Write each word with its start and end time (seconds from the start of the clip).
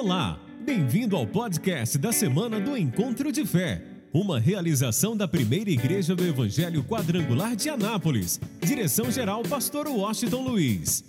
Olá, 0.00 0.38
bem-vindo 0.60 1.16
ao 1.16 1.26
podcast 1.26 1.98
da 1.98 2.12
semana 2.12 2.60
do 2.60 2.76
Encontro 2.76 3.32
de 3.32 3.44
Fé, 3.44 3.82
uma 4.12 4.38
realização 4.38 5.16
da 5.16 5.26
primeira 5.26 5.70
igreja 5.70 6.14
do 6.14 6.24
Evangelho 6.24 6.84
Quadrangular 6.84 7.56
de 7.56 7.68
Anápolis. 7.68 8.40
Direção-geral, 8.62 9.42
Pastor 9.42 9.88
Washington 9.88 10.42
Luiz. 10.42 11.02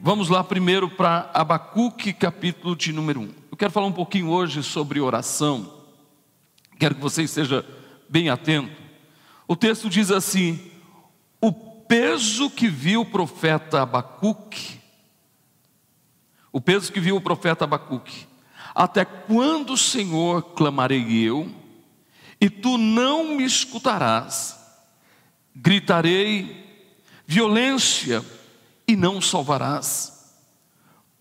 Vamos 0.00 0.28
lá 0.28 0.44
primeiro 0.44 0.88
para 0.88 1.28
Abacuque, 1.34 2.12
capítulo 2.12 2.76
de 2.76 2.92
número 2.92 3.22
1. 3.22 3.28
Eu 3.50 3.56
quero 3.56 3.72
falar 3.72 3.88
um 3.88 3.92
pouquinho 3.92 4.28
hoje 4.28 4.62
sobre 4.62 5.00
oração. 5.00 5.82
Quero 6.78 6.94
que 6.94 7.00
você 7.00 7.24
esteja 7.24 7.66
bem 8.08 8.28
atento. 8.28 8.70
O 9.48 9.56
texto 9.56 9.90
diz 9.90 10.12
assim: 10.12 10.56
peso 11.88 12.50
que 12.50 12.68
viu 12.68 13.02
o 13.02 13.06
profeta 13.06 13.82
Abacuque, 13.82 14.80
o 16.52 16.60
peso 16.60 16.92
que 16.92 17.00
viu 17.00 17.16
o 17.16 17.20
profeta 17.20 17.64
Abacuque, 17.64 18.26
até 18.74 19.04
quando, 19.04 19.76
Senhor, 19.76 20.42
clamarei 20.54 21.26
eu, 21.26 21.50
e 22.40 22.50
tu 22.50 22.76
não 22.76 23.36
me 23.36 23.44
escutarás, 23.44 24.58
gritarei 25.54 26.64
violência 27.26 28.24
e 28.86 28.94
não 28.94 29.20
salvarás. 29.20 30.34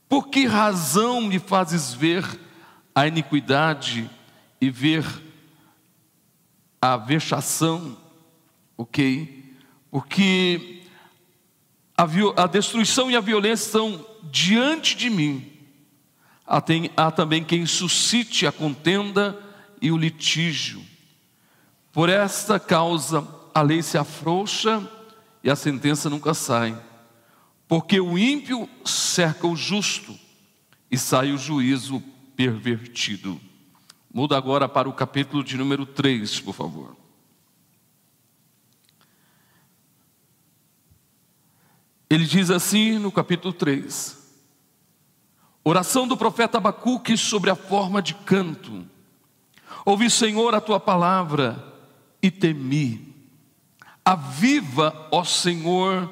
Por 0.08 0.27
que 0.27 0.46
razão 0.46 1.22
me 1.22 1.40
fazes 1.40 1.94
ver 1.94 2.24
a 2.94 3.08
iniquidade 3.08 4.10
e 4.60 4.70
ver 4.70 5.05
a 6.82 6.98
vexação? 6.98 7.98
Ok? 8.77 9.45
Porque 9.96 10.82
a, 11.98 12.04
a 12.43 12.48
destruição 12.48 13.10
e 13.10 13.15
a 13.15 13.21
violência 13.21 13.68
estão 13.68 14.05
diante 14.24 14.93
de 14.93 15.10
mim. 15.10 15.54
Há, 16.46 16.60
tem, 16.60 16.91
há 16.98 17.10
também 17.10 17.46
quem 17.46 17.65
suscite 17.65 18.46
a 18.46 18.52
contenda 18.52 19.41
e 19.82 19.93
o 19.93 19.98
litígio. 19.98 20.84
Por 21.93 22.10
esta 22.10 22.60
causa 22.60 23.26
a 23.54 23.62
lei 23.62 23.82
se 23.82 23.98
afrouxa 23.98 24.85
e 25.41 25.49
a 25.49 25.55
sentença 25.55 26.09
nunca 26.09 26.34
sai. 26.34 26.77
Porque 27.65 27.98
o 27.98 28.18
ímpio 28.18 28.68
cerca 28.84 29.48
o 29.48 29.55
justo 29.55 30.13
e 30.91 30.98
sai 30.98 31.32
o 31.32 31.37
juízo 31.37 32.04
pervertido. 32.35 33.40
Muda 34.13 34.35
agora 34.35 34.68
para 34.68 34.90
o 34.90 34.93
capítulo 34.93 35.41
de 35.41 35.55
número 35.55 35.85
3, 35.85 36.41
por 36.41 36.54
favor. 36.54 37.05
Ele 42.16 42.24
diz 42.26 42.49
assim 42.49 42.98
no 42.98 43.12
capítulo 43.12 43.54
3: 43.54 44.18
Oração 45.66 46.08
do 46.08 46.16
profeta 46.16 46.60
Abacuque 46.60 47.18
sobre 47.18 47.49
a 47.49 47.55
forma 47.55 48.02
de 48.02 48.13
canto. 48.13 48.85
Ouvi, 49.84 50.10
Senhor, 50.10 50.55
a 50.55 50.62
tua 50.62 50.80
palavra 50.80 51.62
e 52.21 52.32
temi. 52.32 53.13
Aviva, 54.05 55.10
ó 55.12 55.26
Senhor, 55.26 56.10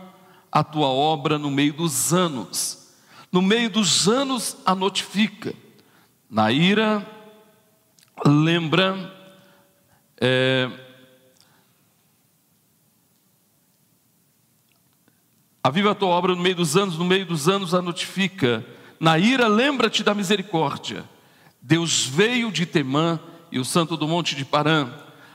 a 0.52 0.62
tua 0.62 0.88
obra 0.88 1.40
no 1.40 1.50
meio 1.50 1.72
dos 1.72 2.14
anos. 2.14 2.98
No 3.32 3.42
meio 3.42 3.70
dos 3.70 4.06
anos 4.06 4.58
a 4.66 4.76
notifica. 4.76 5.54
Na 6.30 6.52
ira, 6.52 7.10
lembra. 8.26 9.10
É, 10.20 10.70
aviva 15.64 15.92
a 15.92 15.96
tua 15.96 16.10
obra 16.10 16.36
no 16.36 16.42
meio 16.42 16.56
dos 16.56 16.76
anos, 16.76 16.98
no 16.98 17.06
meio 17.06 17.26
dos 17.26 17.48
anos 17.48 17.74
a 17.74 17.82
notifica. 17.82 18.66
Na 19.00 19.18
ira, 19.18 19.48
lembra-te 19.48 20.04
da 20.04 20.14
misericórdia. 20.14 21.04
Deus 21.62 22.06
veio 22.06 22.52
de 22.52 22.66
Temã 22.66 23.20
e 23.52 23.60
o 23.60 23.66
santo 23.66 23.96
do 23.96 24.08
monte 24.08 24.36
de 24.36 24.44
Parã. 24.44 24.90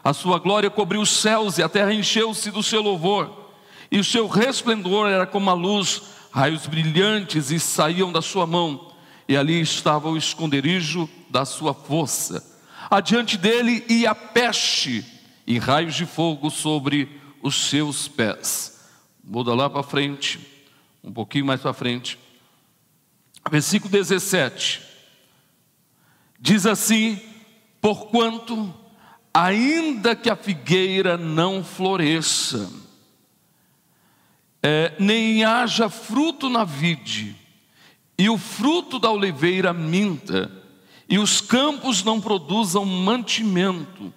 A 0.04 0.12
sua 0.12 0.38
glória 0.38 0.70
cobriu 0.70 1.00
os 1.00 1.10
céus 1.10 1.58
e 1.58 1.62
a 1.62 1.68
terra 1.68 1.92
encheu-se 1.92 2.50
do 2.50 2.62
seu 2.62 2.82
louvor 2.82 3.48
e 3.90 3.98
o 3.98 4.04
seu 4.04 4.26
resplendor 4.26 5.08
era 5.08 5.26
como 5.26 5.50
a 5.50 5.54
luz, 5.54 6.02
raios 6.30 6.66
brilhantes 6.66 7.50
e 7.50 7.58
saíam 7.58 8.12
da 8.12 8.20
sua 8.20 8.46
mão, 8.46 8.92
e 9.26 9.36
ali 9.36 9.60
estava 9.60 10.08
o 10.08 10.16
esconderijo 10.16 11.08
da 11.30 11.44
sua 11.44 11.74
força. 11.74 12.44
Adiante 12.90 13.36
dele 13.36 13.84
ia 13.88 14.14
peste 14.14 15.04
e 15.46 15.58
raios 15.58 15.94
de 15.94 16.06
fogo 16.06 16.50
sobre 16.50 17.20
os 17.42 17.68
seus 17.68 18.08
pés. 18.08 18.77
Muda 19.30 19.54
lá 19.54 19.68
para 19.68 19.82
frente, 19.82 20.40
um 21.04 21.12
pouquinho 21.12 21.44
mais 21.44 21.60
para 21.60 21.74
frente. 21.74 22.18
Versículo 23.50 23.92
17. 23.92 24.80
Diz 26.40 26.64
assim: 26.64 27.20
Porquanto, 27.78 28.74
ainda 29.34 30.16
que 30.16 30.30
a 30.30 30.34
figueira 30.34 31.18
não 31.18 31.62
floresça, 31.62 32.72
é, 34.62 34.94
nem 34.98 35.44
haja 35.44 35.90
fruto 35.90 36.48
na 36.48 36.64
vide, 36.64 37.36
e 38.16 38.30
o 38.30 38.38
fruto 38.38 38.98
da 38.98 39.10
oliveira 39.10 39.74
minta, 39.74 40.50
e 41.06 41.18
os 41.18 41.42
campos 41.42 42.02
não 42.02 42.18
produzam 42.18 42.86
mantimento, 42.86 44.10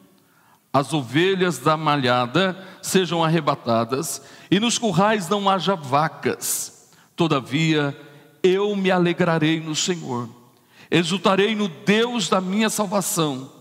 as 0.74 0.94
ovelhas 0.94 1.58
da 1.60 1.76
malhada 1.76 2.58
sejam 2.82 3.24
arrebatadas, 3.24 4.22
e 4.50 4.60
nos 4.60 4.78
currais 4.78 5.28
não 5.28 5.50
haja 5.50 5.76
vacas. 5.76 6.90
Todavia, 7.16 7.96
eu 8.42 8.76
me 8.76 8.90
alegrarei 8.90 9.60
no 9.60 9.76
Senhor, 9.76 10.30
exultarei 10.90 11.56
no 11.56 11.68
Deus 11.68 12.30
da 12.30 12.42
minha 12.42 12.70
salvação. 12.70 13.52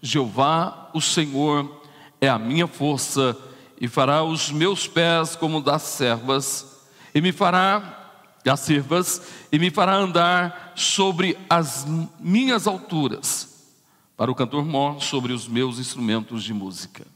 Jeová, 0.00 0.90
o 0.94 1.00
Senhor, 1.00 1.80
é 2.20 2.28
a 2.28 2.38
minha 2.38 2.66
força 2.66 3.36
e 3.80 3.88
fará 3.88 4.22
os 4.22 4.50
meus 4.50 4.86
pés 4.86 5.34
como 5.34 5.60
das 5.60 5.82
servas, 5.82 6.66
e 7.14 7.20
me 7.20 7.32
fará 7.32 7.96
das 8.44 8.60
servas, 8.60 9.22
e 9.50 9.58
me 9.58 9.70
fará 9.70 9.94
andar 9.94 10.72
sobre 10.74 11.36
as 11.48 11.86
minhas 12.18 12.66
alturas, 12.66 13.59
para 14.20 14.30
o 14.30 14.34
cantor 14.34 14.66
mor 14.66 15.02
sobre 15.02 15.32
os 15.32 15.48
meus 15.48 15.78
instrumentos 15.78 16.44
de 16.44 16.52
música. 16.52 17.06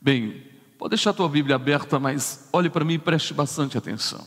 Bem, 0.00 0.42
pode 0.76 0.88
deixar 0.88 1.10
a 1.10 1.14
tua 1.14 1.28
Bíblia 1.28 1.54
aberta, 1.54 2.00
mas 2.00 2.48
olhe 2.52 2.68
para 2.68 2.84
mim 2.84 2.94
e 2.94 2.98
preste 2.98 3.32
bastante 3.32 3.78
atenção. 3.78 4.26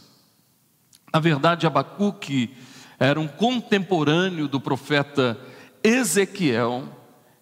Na 1.14 1.20
verdade, 1.20 1.68
Abacuque 1.68 2.56
era 2.98 3.20
um 3.20 3.28
contemporâneo 3.28 4.48
do 4.48 4.62
profeta 4.62 5.38
Ezequiel 5.84 6.88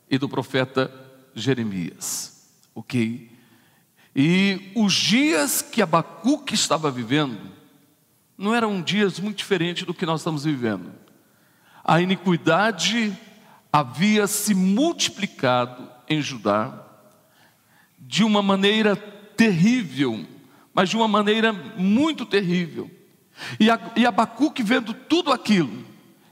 e 0.10 0.18
do 0.18 0.28
profeta 0.28 0.92
Jeremias, 1.36 2.50
ok? 2.74 3.32
E 4.16 4.72
os 4.76 4.92
dias 4.92 5.62
que 5.62 5.84
Abacuque 5.84 6.56
estava 6.56 6.90
vivendo 6.90 7.52
não 8.36 8.56
eram 8.56 8.82
dias 8.82 9.20
muito 9.20 9.38
diferentes 9.38 9.86
do 9.86 9.94
que 9.94 10.08
nós 10.08 10.22
estamos 10.22 10.46
vivendo. 10.46 10.92
A 11.84 12.02
iniquidade 12.02 13.16
havia 13.74 14.28
se 14.28 14.54
multiplicado 14.54 15.90
em 16.08 16.22
Judá 16.22 16.80
de 17.98 18.24
uma 18.24 18.44
maneira 18.44 18.96
terrível, 18.96 20.24
mas 20.72 20.90
de 20.90 20.96
uma 20.96 21.08
maneira 21.08 21.52
muito 21.52 22.24
terrível. 22.24 22.92
E 23.96 24.06
Abacuque 24.06 24.62
vendo 24.62 24.94
tudo 24.94 25.32
aquilo, 25.32 25.84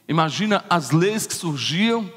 imagina 0.07 0.63
as 0.69 0.91
leis 0.91 1.25
que 1.25 1.33
surgiam, 1.33 2.07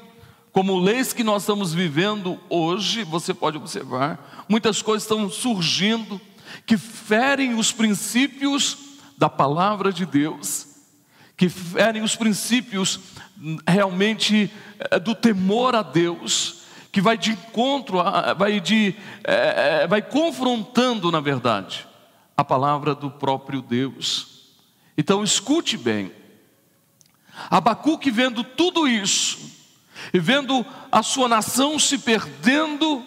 como 0.51 0.79
leis 0.79 1.11
que 1.11 1.23
nós 1.23 1.41
estamos 1.41 1.73
vivendo 1.73 2.39
hoje, 2.47 3.03
você 3.03 3.33
pode 3.33 3.57
observar, 3.57 4.45
muitas 4.47 4.83
coisas 4.83 5.03
estão 5.03 5.27
surgindo 5.27 6.21
que 6.67 6.77
ferem 6.77 7.55
os 7.55 7.71
princípios 7.71 8.77
da 9.17 9.27
palavra 9.27 9.91
de 9.91 10.05
Deus, 10.05 10.67
que 11.35 11.49
ferem 11.49 12.03
os 12.03 12.15
princípios 12.15 12.99
realmente 13.67 14.51
eh, 14.79 14.99
do 14.99 15.13
temor 15.13 15.75
a 15.75 15.81
Deus, 15.81 16.63
que 16.91 17.01
vai 17.01 17.17
de 17.17 17.31
encontro, 17.31 17.97
vai, 18.37 18.61
de, 18.61 18.95
é, 19.23 19.85
vai 19.85 20.01
confrontando, 20.01 21.11
na 21.11 21.19
verdade, 21.19 21.85
a 22.37 22.43
palavra 22.43 22.95
do 22.95 23.11
próprio 23.11 23.61
Deus. 23.61 24.53
Então 24.97 25.21
escute 25.21 25.77
bem, 25.77 26.11
Abacuque 27.49 28.09
vendo 28.09 28.45
tudo 28.45 28.87
isso, 28.87 29.37
e 30.13 30.19
vendo 30.19 30.65
a 30.89 31.03
sua 31.03 31.27
nação 31.27 31.77
se 31.77 31.97
perdendo 31.97 33.05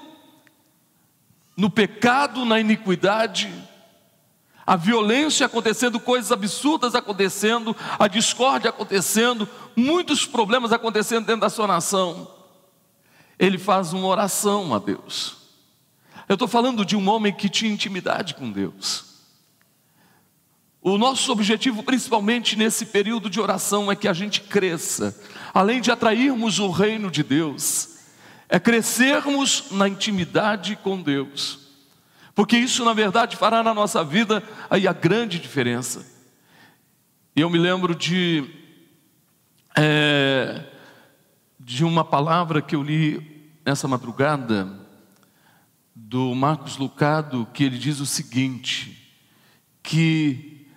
no 1.56 1.70
pecado, 1.70 2.44
na 2.44 2.60
iniquidade, 2.60 3.50
a 4.68 4.76
violência 4.76 5.46
acontecendo, 5.46 5.98
coisas 5.98 6.30
absurdas 6.30 6.94
acontecendo, 6.94 7.74
a 7.98 8.06
discórdia 8.06 8.68
acontecendo, 8.68 9.48
muitos 9.74 10.26
problemas 10.26 10.74
acontecendo 10.74 11.24
dentro 11.24 11.40
da 11.40 11.48
sua 11.48 11.66
nação. 11.66 12.30
Ele 13.38 13.56
faz 13.56 13.94
uma 13.94 14.06
oração 14.06 14.74
a 14.74 14.78
Deus. 14.78 15.36
Eu 16.28 16.34
estou 16.34 16.46
falando 16.46 16.84
de 16.84 16.94
um 16.94 17.08
homem 17.08 17.32
que 17.32 17.48
tinha 17.48 17.72
intimidade 17.72 18.34
com 18.34 18.52
Deus. 18.52 19.06
o 20.82 20.98
nosso 20.98 21.32
objetivo, 21.32 21.82
principalmente 21.82 22.54
nesse 22.54 22.84
período 22.84 23.30
de 23.30 23.40
oração, 23.40 23.90
é 23.90 23.96
que 23.96 24.06
a 24.06 24.12
gente 24.12 24.42
cresça, 24.42 25.18
além 25.54 25.80
de 25.80 25.90
atrairmos 25.90 26.58
o 26.58 26.70
reino 26.70 27.10
de 27.10 27.22
Deus, 27.22 28.00
é 28.50 28.60
crescermos 28.60 29.70
na 29.70 29.88
intimidade 29.88 30.76
com 30.76 31.00
Deus, 31.00 31.67
porque 32.38 32.56
isso, 32.56 32.84
na 32.84 32.92
verdade, 32.92 33.36
fará 33.36 33.64
na 33.64 33.74
nossa 33.74 34.04
vida 34.04 34.44
aí 34.70 34.86
a 34.86 34.92
grande 34.92 35.40
diferença. 35.40 36.06
E 37.34 37.40
eu 37.40 37.50
me 37.50 37.58
lembro 37.58 37.96
de, 37.96 38.48
é, 39.76 40.64
de 41.58 41.84
uma 41.84 42.04
palavra 42.04 42.62
que 42.62 42.76
eu 42.76 42.82
li 42.84 43.50
nessa 43.66 43.88
madrugada, 43.88 44.72
do 45.96 46.32
Marcos 46.32 46.76
Lucado, 46.76 47.44
que 47.52 47.64
ele 47.64 47.76
diz 47.76 47.98
o 47.98 48.06
seguinte: 48.06 49.12
que 49.82 50.70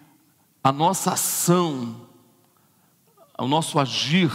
a 0.63 0.71
nossa 0.71 1.13
ação, 1.13 2.07
o 3.37 3.47
nosso 3.47 3.77
agir 3.77 4.31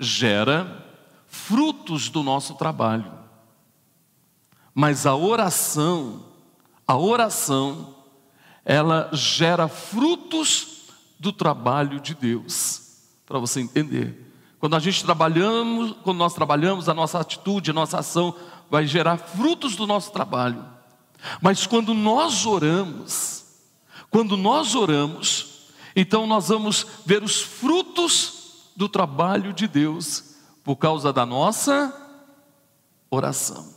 gera 0.00 0.84
frutos 1.28 2.08
do 2.08 2.24
nosso 2.24 2.54
trabalho. 2.54 3.12
Mas 4.74 5.06
a 5.06 5.14
oração, 5.14 6.25
a 6.86 6.96
oração, 6.96 7.94
ela 8.64 9.10
gera 9.12 9.68
frutos 9.68 10.86
do 11.18 11.32
trabalho 11.32 12.00
de 12.00 12.14
Deus. 12.14 12.82
Para 13.26 13.38
você 13.38 13.60
entender. 13.60 14.26
Quando 14.58 14.76
a 14.76 14.78
gente 14.78 15.04
trabalhamos, 15.04 15.96
quando 16.02 16.18
nós 16.18 16.34
trabalhamos, 16.34 16.88
a 16.88 16.94
nossa 16.94 17.18
atitude, 17.18 17.70
a 17.70 17.74
nossa 17.74 17.98
ação 17.98 18.34
vai 18.70 18.86
gerar 18.86 19.16
frutos 19.16 19.76
do 19.76 19.86
nosso 19.86 20.12
trabalho. 20.12 20.64
Mas 21.40 21.66
quando 21.66 21.92
nós 21.92 22.46
oramos, 22.46 23.44
quando 24.10 24.36
nós 24.36 24.74
oramos, 24.74 25.68
então 25.94 26.26
nós 26.26 26.48
vamos 26.48 26.86
ver 27.04 27.22
os 27.22 27.40
frutos 27.40 28.70
do 28.76 28.88
trabalho 28.88 29.52
de 29.52 29.66
Deus 29.66 30.36
por 30.62 30.76
causa 30.76 31.12
da 31.12 31.24
nossa 31.24 31.94
oração. 33.10 33.75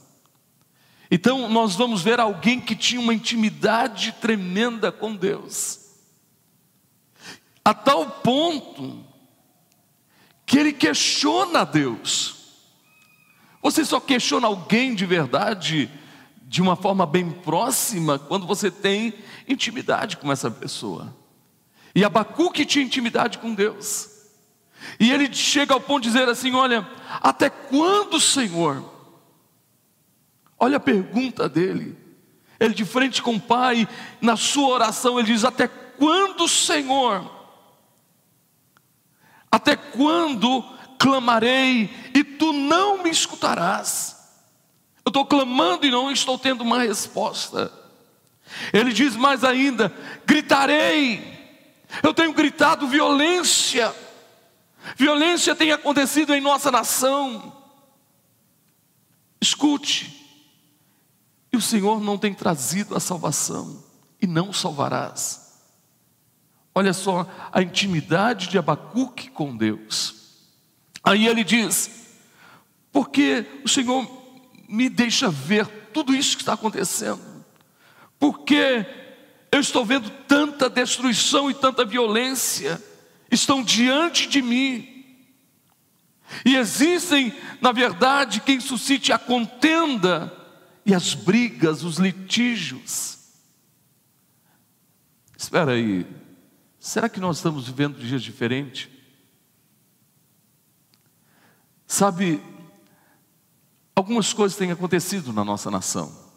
Então 1.12 1.50
nós 1.50 1.76
vamos 1.76 2.02
ver 2.02 2.20
alguém 2.20 2.60
que 2.60 2.76
tinha 2.76 3.02
uma 3.02 3.14
intimidade 3.14 4.14
tremenda 4.22 4.92
com 4.92 5.16
Deus, 5.16 5.80
a 7.64 7.74
tal 7.74 8.06
ponto 8.10 9.06
que 10.46 10.58
ele 10.58 10.74
questiona 10.74 11.64
Deus. 11.64 12.36
Você 13.62 13.84
só 13.84 14.00
questiona 14.00 14.48
alguém 14.48 14.96
de 14.96 15.06
verdade, 15.06 15.92
de 16.44 16.62
uma 16.62 16.76
forma 16.76 17.06
bem 17.06 17.30
próxima, 17.30 18.18
quando 18.18 18.48
você 18.48 18.72
tem 18.72 19.14
intimidade 19.48 20.18
com 20.18 20.32
essa 20.32 20.50
pessoa. 20.50 21.16
E 21.94 22.04
Abacuque 22.04 22.66
tinha 22.66 22.86
intimidade 22.86 23.40
com 23.40 23.54
Deus. 23.54 24.10
E 25.00 25.12
ele 25.12 25.34
chega 25.34 25.74
ao 25.74 25.82
ponto 25.82 26.04
de 26.04 26.10
dizer 26.10 26.30
assim: 26.30 26.54
Olha, 26.54 26.88
até 27.22 27.50
quando, 27.50 28.20
Senhor? 28.20 28.99
Olha 30.60 30.78
a 30.78 30.80
pergunta 30.80 31.48
dele. 31.48 31.98
Ele 32.60 32.74
de 32.74 32.84
frente 32.84 33.22
com 33.22 33.36
o 33.36 33.40
pai, 33.40 33.88
na 34.20 34.36
sua 34.36 34.68
oração, 34.70 35.18
ele 35.18 35.32
diz: 35.32 35.46
Até 35.46 35.68
quando, 35.68 36.48
Senhor? 36.48 37.40
Até 39.52 39.76
quando 39.76 40.64
clamarei 41.00 41.90
e 42.14 42.24
tu 42.24 42.52
não 42.52 43.02
me 43.02 43.10
escutarás? 43.10 44.18
Eu 45.06 45.10
estou 45.10 45.26
clamando 45.26 45.86
e 45.86 45.92
não 45.92 46.12
estou 46.12 46.38
tendo 46.38 46.62
uma 46.62 46.82
resposta. 46.82 47.72
Ele 48.74 48.92
diz 48.92 49.16
mais 49.16 49.44
ainda: 49.44 49.94
gritarei 50.26 51.40
eu 52.04 52.14
tenho 52.14 52.34
gritado 52.34 52.88
violência. 52.88 53.94
Violência 54.96 55.56
tem 55.56 55.72
acontecido 55.72 56.34
em 56.34 56.42
nossa 56.42 56.72
nação. 56.72 57.56
Escute. 59.42 60.18
E 61.51 61.57
o 61.57 61.62
Senhor 61.62 62.00
não 62.00 62.18
tem 62.18 62.34
trazido 62.34 62.96
a 62.96 63.00
salvação 63.00 63.84
e 64.22 64.28
não 64.28 64.54
salvarás. 64.54 65.50
Olha 66.74 66.94
só 66.94 67.28
a 67.51 67.62
intimidade 67.62 68.48
de 68.48 68.57
Abacuque 68.57 69.30
com 69.30 69.56
Deus. 69.56 70.16
Aí 71.04 71.28
ele 71.28 71.44
diz: 71.44 71.90
porque 72.92 73.46
o 73.63 73.68
Senhor 73.68 74.07
me 74.68 74.90
deixa 74.90 75.30
ver 75.30 75.68
tudo 75.94 76.13
isso 76.13 76.38
que 76.38 76.44
está 76.44 76.54
acontecendo, 76.54 77.22
porque 78.19 78.86
eu 79.51 79.60
estou 79.60 79.84
vendo 79.84 80.10
tanta 80.28 80.69
destruição 80.69 81.50
e 81.50 81.54
tanta 81.54 81.84
violência, 81.84 82.81
estão 83.31 83.63
diante 83.63 84.28
de 84.28 84.42
mim. 84.42 84.88
E 86.46 86.56
existem, 86.56 87.34
na 87.60 87.72
verdade, 87.72 88.42
quem 88.42 88.60
suscite 88.60 89.12
a 89.12 89.18
contenda 89.18 90.31
e 90.86 90.94
as 90.94 91.14
brigas, 91.14 91.84
os 91.84 91.98
litígios. 91.98 93.18
Espera 95.38 95.72
aí, 95.72 96.06
será 96.80 97.08
que 97.08 97.20
nós 97.20 97.38
estamos 97.38 97.68
vivendo 97.68 98.00
dias 98.00 98.22
diferentes? 98.22 98.90
Sabe, 101.88 102.42
algumas 103.96 104.34
coisas 104.34 104.58
têm 104.58 104.72
acontecido 104.72 105.34
na 105.34 105.44
nossa 105.44 105.72
nação 105.72 106.30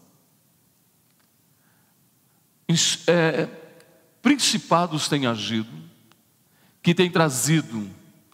é, 3.06 3.46
principados 4.20 5.08
têm 5.08 5.26
agido, 5.26 5.70
que 6.82 6.94
têm 6.94 7.10
trazido 7.10 7.88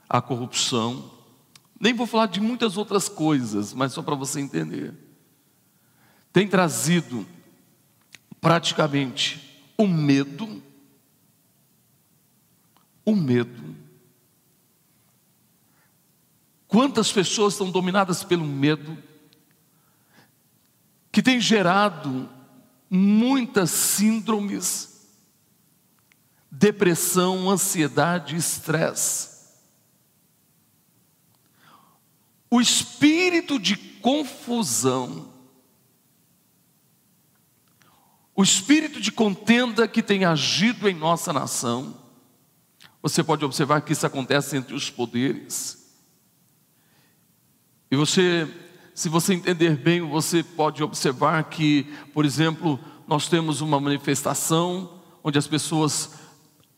a 0.09 0.21
corrupção. 0.21 1.11
Nem 1.79 1.95
vou 1.95 2.07
falar 2.07 2.27
de 2.27 2.41
muitas 2.41 2.77
outras 2.77 3.09
coisas, 3.09 3.73
mas 3.73 3.93
só 3.93 4.03
para 4.03 4.15
você 4.15 4.41
entender. 4.41 4.95
Tem 6.39 6.47
trazido 6.47 7.27
praticamente 8.41 9.61
o 9.77 9.89
medo, 9.89 10.63
o 13.05 13.17
medo. 13.17 13.75
Quantas 16.69 17.11
pessoas 17.11 17.55
estão 17.55 17.73
dominadas 17.73 18.23
pelo 18.23 18.45
medo, 18.45 18.97
que 21.11 21.25
tem 21.25 21.41
gerado 21.41 22.31
muitas 22.89 23.73
síndromes, 23.73 25.09
depressão, 26.49 27.51
ansiedade, 27.51 28.37
estresse. 28.37 29.57
O 32.49 32.61
espírito 32.61 33.59
de 33.59 33.77
confusão, 33.77 35.37
o 38.39 38.43
espírito 38.45 39.01
de 39.01 39.11
contenda 39.11 39.89
que 39.89 40.01
tem 40.01 40.25
agido 40.25 40.89
em 40.89 40.95
nossa 40.95 41.33
nação, 41.33 41.93
você 43.03 43.21
pode 43.21 43.45
observar 43.45 43.81
que 43.81 43.93
isso 43.93 44.07
acontece 44.07 44.57
entre 44.57 44.77
os 44.77 44.89
poderes. 44.89 45.93
E 47.91 47.97
você 47.97 48.49
se 48.95 49.09
você 49.09 49.35
entender 49.35 49.77
bem, 49.77 50.03
você 50.03 50.45
pode 50.45 50.85
observar 50.85 51.43
que, 51.51 51.83
por 52.15 52.25
exemplo, 52.25 52.79
nós 53.09 53.29
temos 53.29 53.61
uma 53.61 53.81
manifestação 53.81 55.01
onde 55.25 55.37
as 55.37 55.49
pessoas 55.49 56.21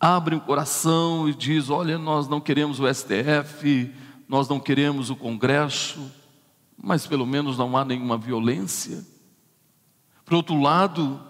abrem 0.01 0.39
o 0.39 0.43
coração 0.43 1.29
e 1.29 1.35
dizem: 1.35 1.77
Olha, 1.77 1.99
nós 1.99 2.27
não 2.27 2.41
queremos 2.41 2.81
o 2.81 2.89
STF, 2.89 3.95
nós 4.27 4.49
não 4.49 4.59
queremos 4.59 5.11
o 5.11 5.17
Congresso, 5.17 6.11
mas 6.83 7.07
pelo 7.07 7.27
menos 7.27 7.59
não 7.59 7.77
há 7.77 7.85
nenhuma 7.85 8.17
violência. 8.17 9.05
Por 10.25 10.33
outro 10.37 10.59
lado, 10.59 11.29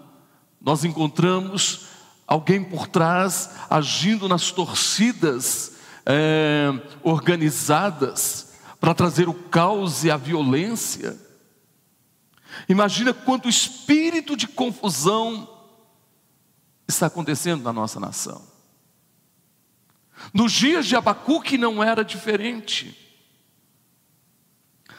nós 0.61 0.83
encontramos 0.85 1.87
alguém 2.27 2.63
por 2.63 2.87
trás 2.87 3.49
agindo 3.69 4.29
nas 4.29 4.51
torcidas 4.51 5.73
é, 6.05 6.71
organizadas 7.03 8.53
para 8.79 8.93
trazer 8.93 9.27
o 9.27 9.33
caos 9.33 10.03
e 10.03 10.11
a 10.11 10.17
violência. 10.17 11.19
Imagina 12.69 13.13
quanto 13.13 13.49
espírito 13.49 14.35
de 14.35 14.47
confusão 14.47 15.49
está 16.87 17.07
acontecendo 17.07 17.63
na 17.63 17.73
nossa 17.73 17.99
nação. 17.99 18.41
Nos 20.33 20.51
dias 20.51 20.85
de 20.85 20.95
Abacuque 20.95 21.57
não 21.57 21.83
era 21.83 22.03
diferente. 22.03 22.97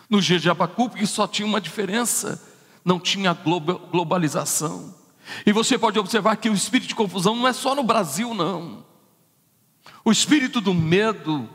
Nos 0.09 0.25
dias 0.25 0.43
de 0.43 0.51
Abacuque 0.51 1.07
só 1.07 1.27
tinha 1.27 1.47
uma 1.47 1.61
diferença, 1.61 2.43
não 2.85 2.99
tinha 2.99 3.33
globalização. 3.33 5.02
E 5.47 5.53
você 5.53 5.79
pode 5.79 5.99
observar 5.99 6.37
que 6.37 6.49
o 6.49 6.55
espírito 6.55 6.89
de 6.89 6.95
confusão 6.95 7.35
não 7.35 7.47
é 7.47 7.53
só 7.53 7.75
no 7.75 7.83
Brasil, 7.83 8.35
não. 8.35 8.85
O 10.05 10.11
espírito 10.11 10.61
do 10.61 10.75
medo, 10.75 11.49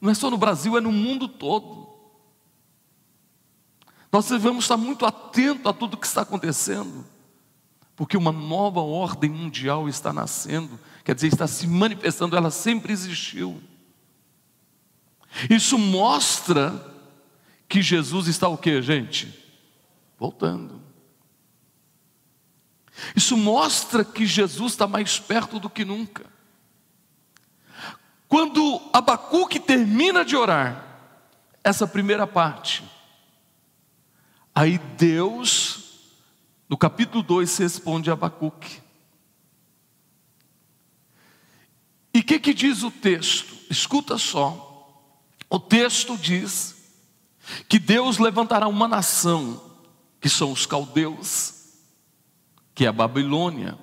não 0.00 0.10
é 0.10 0.14
só 0.14 0.30
no 0.30 0.36
Brasil, 0.38 0.76
é 0.76 0.80
no 0.80 0.92
mundo 0.92 1.28
todo. 1.28 1.86
Nós 4.12 4.28
devemos 4.28 4.64
estar 4.64 4.76
muito 4.76 5.04
atentos 5.04 5.66
a 5.66 5.72
tudo 5.72 5.96
que 5.96 6.06
está 6.06 6.22
acontecendo, 6.22 7.04
Porque 7.94 8.16
uma 8.16 8.32
nova 8.32 8.80
ordem 8.80 9.30
mundial 9.30 9.88
está 9.88 10.12
nascendo, 10.12 10.78
quer 11.02 11.14
dizer, 11.14 11.28
está 11.28 11.46
se 11.46 11.66
manifestando, 11.66 12.36
ela 12.36 12.50
sempre 12.50 12.92
existiu. 12.92 13.60
Isso 15.48 15.78
mostra 15.78 16.94
que 17.68 17.82
Jesus 17.82 18.26
está 18.26 18.48
o 18.48 18.58
que, 18.58 18.80
gente? 18.82 19.34
Voltando. 20.18 20.85
Isso 23.14 23.36
mostra 23.36 24.04
que 24.04 24.26
Jesus 24.26 24.72
está 24.72 24.86
mais 24.86 25.18
perto 25.18 25.58
do 25.58 25.68
que 25.68 25.84
nunca. 25.84 26.24
Quando 28.28 28.80
Abacuque 28.92 29.60
termina 29.60 30.24
de 30.24 30.36
orar, 30.36 30.84
essa 31.62 31.86
primeira 31.86 32.26
parte, 32.26 32.84
aí 34.54 34.78
Deus, 34.78 36.00
no 36.68 36.76
capítulo 36.76 37.22
2, 37.22 37.58
responde 37.58 38.10
a 38.10 38.14
Abacuque. 38.14 38.80
E 42.14 42.20
o 42.20 42.24
que, 42.24 42.38
que 42.38 42.54
diz 42.54 42.82
o 42.82 42.90
texto? 42.90 43.54
Escuta 43.68 44.16
só. 44.16 44.64
O 45.50 45.60
texto 45.60 46.16
diz 46.16 46.74
que 47.68 47.78
Deus 47.78 48.18
levantará 48.18 48.66
uma 48.66 48.88
nação, 48.88 49.62
que 50.20 50.28
são 50.28 50.50
os 50.50 50.66
caldeus, 50.66 51.55
que 52.76 52.84
é 52.84 52.88
a 52.88 52.92
Babilônia, 52.92 53.78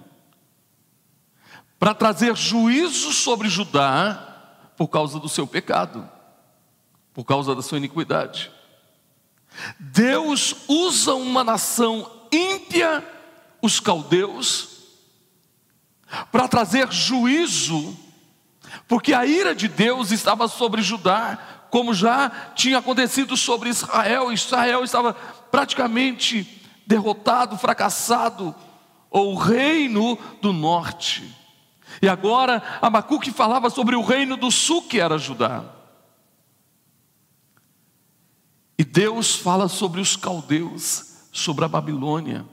para 1.79 1.95
trazer 1.95 2.37
juízo 2.37 3.11
sobre 3.11 3.49
Judá 3.49 4.71
por 4.77 4.87
causa 4.87 5.19
do 5.19 5.27
seu 5.27 5.47
pecado, 5.47 6.07
por 7.11 7.23
causa 7.23 7.55
da 7.55 7.63
sua 7.63 7.79
iniquidade. 7.79 8.51
Deus 9.79 10.55
usa 10.67 11.15
uma 11.15 11.43
nação 11.43 12.09
ímpia, 12.31 13.03
os 13.63 13.79
caldeus, 13.79 14.69
para 16.31 16.47
trazer 16.47 16.91
juízo, 16.91 17.97
porque 18.87 19.11
a 19.11 19.25
ira 19.25 19.55
de 19.55 19.67
Deus 19.67 20.11
estava 20.11 20.47
sobre 20.47 20.83
Judá, 20.83 21.65
como 21.71 21.95
já 21.95 22.29
tinha 22.53 22.77
acontecido 22.77 23.35
sobre 23.35 23.69
Israel. 23.69 24.31
Israel 24.31 24.83
estava 24.83 25.15
praticamente 25.15 26.61
derrotado, 26.85 27.57
fracassado, 27.57 28.55
ou 29.13 29.33
o 29.33 29.37
reino 29.37 30.17
do 30.41 30.51
norte. 30.51 31.23
E 32.01 32.09
agora 32.09 32.63
Abacuque 32.81 33.31
falava 33.31 33.69
sobre 33.69 33.95
o 33.95 34.01
reino 34.01 34.35
do 34.35 34.49
sul, 34.49 34.81
que 34.81 34.99
era 34.99 35.19
Judá. 35.19 35.63
E 38.75 38.83
Deus 38.83 39.35
fala 39.35 39.67
sobre 39.67 40.01
os 40.01 40.15
caldeus, 40.15 41.27
sobre 41.31 41.63
a 41.63 41.67
Babilônia, 41.67 42.43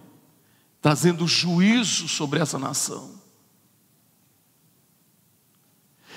trazendo 0.82 1.26
juízo 1.26 2.06
sobre 2.06 2.38
essa 2.38 2.58
nação. 2.58 3.18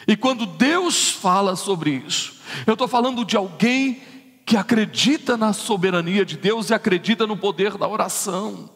E 0.05 0.17
quando 0.17 0.45
Deus 0.45 1.09
fala 1.09 1.55
sobre 1.55 1.91
isso, 1.91 2.41
eu 2.67 2.73
estou 2.73 2.89
falando 2.89 3.23
de 3.23 3.37
alguém 3.37 4.01
que 4.45 4.57
acredita 4.57 5.37
na 5.37 5.53
soberania 5.53 6.25
de 6.25 6.35
Deus 6.35 6.69
e 6.69 6.73
acredita 6.73 7.25
no 7.25 7.37
poder 7.37 7.77
da 7.77 7.87
oração. 7.87 8.69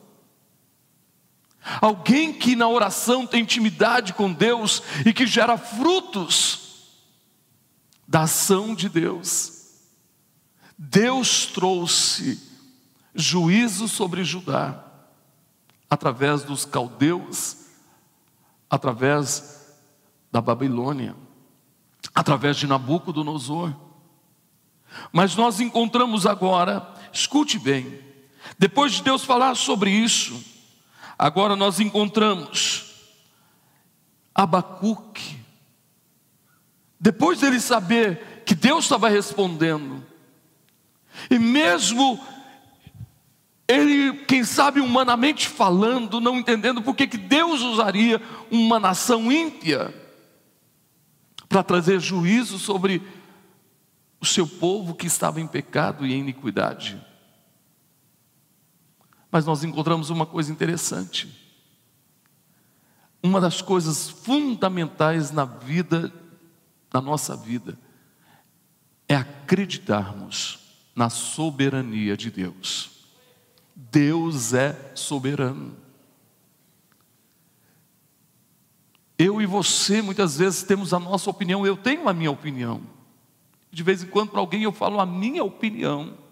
Alguém 1.81 2.31
que 2.31 2.55
na 2.55 2.67
oração 2.67 3.27
tem 3.27 3.41
intimidade 3.41 4.13
com 4.13 4.31
Deus 4.31 4.81
e 5.05 5.13
que 5.13 5.27
gera 5.27 5.57
frutos 5.57 6.67
da 8.07 8.21
ação 8.21 8.73
de 8.73 8.87
Deus. 8.87 9.53
Deus 10.77 11.47
trouxe 11.47 12.41
juízo 13.13 13.87
sobre 13.87 14.23
Judá 14.23 14.83
através 15.89 16.43
dos 16.43 16.65
caldeus, 16.65 17.57
através 18.69 19.75
da 20.31 20.41
Babilônia, 20.41 21.15
através 22.13 22.57
de 22.57 22.67
Nabucodonosor. 22.67 23.73
Mas 25.11 25.35
nós 25.35 25.59
encontramos 25.59 26.25
agora, 26.25 26.93
escute 27.11 27.57
bem, 27.57 27.99
depois 28.57 28.93
de 28.93 29.03
Deus 29.03 29.23
falar 29.23 29.55
sobre 29.55 29.89
isso, 29.89 30.41
Agora 31.17 31.55
nós 31.55 31.79
encontramos 31.79 32.85
Abacuque, 34.35 35.39
depois 36.99 37.39
dele 37.39 37.59
saber 37.59 38.43
que 38.45 38.53
Deus 38.53 38.85
estava 38.85 39.09
respondendo, 39.09 40.05
e 41.29 41.39
mesmo 41.39 42.19
ele, 43.67 44.13
quem 44.25 44.43
sabe 44.43 44.79
humanamente 44.79 45.47
falando, 45.47 46.21
não 46.21 46.37
entendendo 46.37 46.81
por 46.81 46.95
que 46.95 47.05
Deus 47.05 47.61
usaria 47.61 48.21
uma 48.51 48.79
nação 48.79 49.31
ímpia 49.31 49.93
para 51.49 51.63
trazer 51.63 51.99
juízo 51.99 52.59
sobre 52.59 53.01
o 54.21 54.25
seu 54.25 54.47
povo 54.47 54.93
que 54.93 55.07
estava 55.07 55.41
em 55.41 55.47
pecado 55.47 56.05
e 56.05 56.13
em 56.13 56.19
iniquidade. 56.19 57.06
Mas 59.37 59.45
nós 59.45 59.63
encontramos 59.63 60.09
uma 60.09 60.25
coisa 60.25 60.51
interessante. 60.51 61.31
Uma 63.21 63.39
das 63.39 63.61
coisas 63.61 64.09
fundamentais 64.09 65.29
na 65.29 65.45
vida, 65.45 66.11
na 66.91 66.99
nossa 66.99 67.37
vida, 67.37 67.77
é 69.07 69.15
acreditarmos 69.15 70.57
na 70.95 71.11
soberania 71.11 72.17
de 72.17 72.31
Deus. 72.31 72.89
Deus 73.75 74.55
é 74.55 74.91
soberano. 74.95 75.77
Eu 79.19 79.39
e 79.39 79.45
você 79.45 80.01
muitas 80.01 80.35
vezes 80.35 80.63
temos 80.63 80.95
a 80.95 80.99
nossa 80.99 81.29
opinião, 81.29 81.63
eu 81.63 81.77
tenho 81.77 82.09
a 82.09 82.13
minha 82.13 82.31
opinião. 82.31 82.81
De 83.71 83.83
vez 83.83 84.01
em 84.01 84.07
quando 84.07 84.31
para 84.31 84.39
alguém 84.39 84.63
eu 84.63 84.71
falo 84.71 84.99
a 84.99 85.05
minha 85.05 85.43
opinião. 85.43 86.25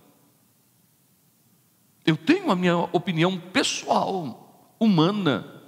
Eu 2.06 2.16
tenho 2.16 2.52
a 2.52 2.56
minha 2.56 2.78
opinião 2.78 3.40
pessoal, 3.40 4.76
humana. 4.80 5.64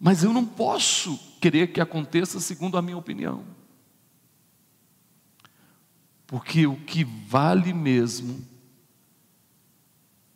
Mas 0.00 0.24
eu 0.24 0.32
não 0.32 0.46
posso 0.46 1.18
querer 1.40 1.68
que 1.68 1.80
aconteça 1.80 2.40
segundo 2.40 2.78
a 2.78 2.82
minha 2.82 2.96
opinião. 2.96 3.44
Porque 6.26 6.66
o 6.66 6.76
que 6.76 7.04
vale 7.04 7.72
mesmo 7.72 8.44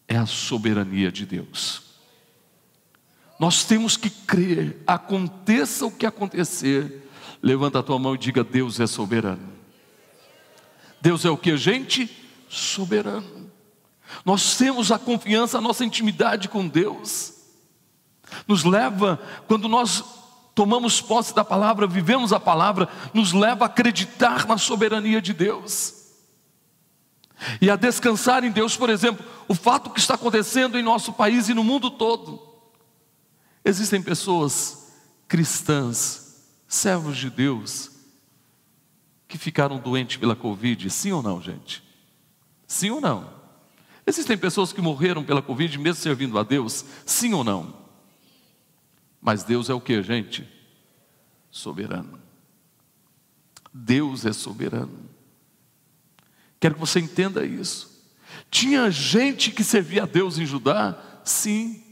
é 0.06 0.16
a 0.16 0.26
soberania 0.26 1.10
de 1.10 1.24
Deus. 1.24 1.82
Nós 3.38 3.64
temos 3.64 3.96
que 3.96 4.10
crer, 4.10 4.82
aconteça 4.86 5.86
o 5.86 5.90
que 5.90 6.04
acontecer, 6.04 7.08
levanta 7.42 7.78
a 7.78 7.82
tua 7.82 7.98
mão 7.98 8.14
e 8.14 8.18
diga: 8.18 8.44
Deus 8.44 8.78
é 8.78 8.86
soberano. 8.86 9.50
Deus 11.00 11.24
é 11.24 11.30
o 11.30 11.38
que, 11.38 11.56
gente? 11.56 12.19
Soberano. 12.50 13.50
Nós 14.24 14.56
temos 14.56 14.90
a 14.90 14.98
confiança, 14.98 15.58
a 15.58 15.60
nossa 15.60 15.84
intimidade 15.84 16.48
com 16.48 16.66
Deus, 16.66 17.34
nos 18.46 18.64
leva, 18.64 19.20
quando 19.46 19.68
nós 19.68 20.04
tomamos 20.54 21.00
posse 21.00 21.34
da 21.34 21.44
palavra, 21.44 21.86
vivemos 21.86 22.32
a 22.32 22.40
palavra, 22.40 22.88
nos 23.14 23.32
leva 23.32 23.64
a 23.64 23.66
acreditar 23.66 24.46
na 24.46 24.58
soberania 24.58 25.22
de 25.22 25.32
Deus. 25.32 25.94
E 27.60 27.70
a 27.70 27.76
descansar 27.76 28.44
em 28.44 28.50
Deus, 28.50 28.76
por 28.76 28.90
exemplo, 28.90 29.24
o 29.48 29.54
fato 29.54 29.90
que 29.90 30.00
está 30.00 30.14
acontecendo 30.14 30.78
em 30.78 30.82
nosso 30.82 31.12
país 31.12 31.48
e 31.48 31.54
no 31.54 31.64
mundo 31.64 31.90
todo. 31.90 32.42
Existem 33.64 34.02
pessoas 34.02 34.92
cristãs, 35.26 36.44
servos 36.68 37.16
de 37.16 37.30
Deus, 37.30 37.90
que 39.26 39.38
ficaram 39.38 39.78
doentes 39.78 40.16
pela 40.16 40.34
Covid, 40.34 40.90
sim 40.90 41.12
ou 41.12 41.22
não, 41.22 41.40
gente? 41.40 41.89
Sim 42.70 42.90
ou 42.90 43.00
não? 43.00 43.28
Existem 44.06 44.38
pessoas 44.38 44.72
que 44.72 44.80
morreram 44.80 45.24
pela 45.24 45.42
Covid 45.42 45.76
mesmo 45.76 46.00
servindo 46.00 46.38
a 46.38 46.44
Deus? 46.44 46.84
Sim 47.04 47.34
ou 47.34 47.42
não? 47.42 47.74
Mas 49.20 49.42
Deus 49.42 49.68
é 49.68 49.74
o 49.74 49.80
que, 49.80 50.00
gente? 50.04 50.48
Soberano. 51.50 52.22
Deus 53.74 54.24
é 54.24 54.32
soberano. 54.32 55.10
Quero 56.60 56.74
que 56.74 56.80
você 56.80 57.00
entenda 57.00 57.44
isso. 57.44 57.90
Tinha 58.48 58.88
gente 58.88 59.50
que 59.50 59.64
servia 59.64 60.04
a 60.04 60.06
Deus 60.06 60.38
em 60.38 60.46
Judá? 60.46 60.96
Sim. 61.24 61.82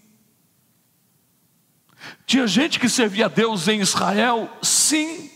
Tinha 2.24 2.46
gente 2.46 2.78
que 2.78 2.88
servia 2.88 3.26
a 3.26 3.28
Deus 3.28 3.66
em 3.66 3.80
Israel? 3.80 4.48
Sim. 4.62 5.28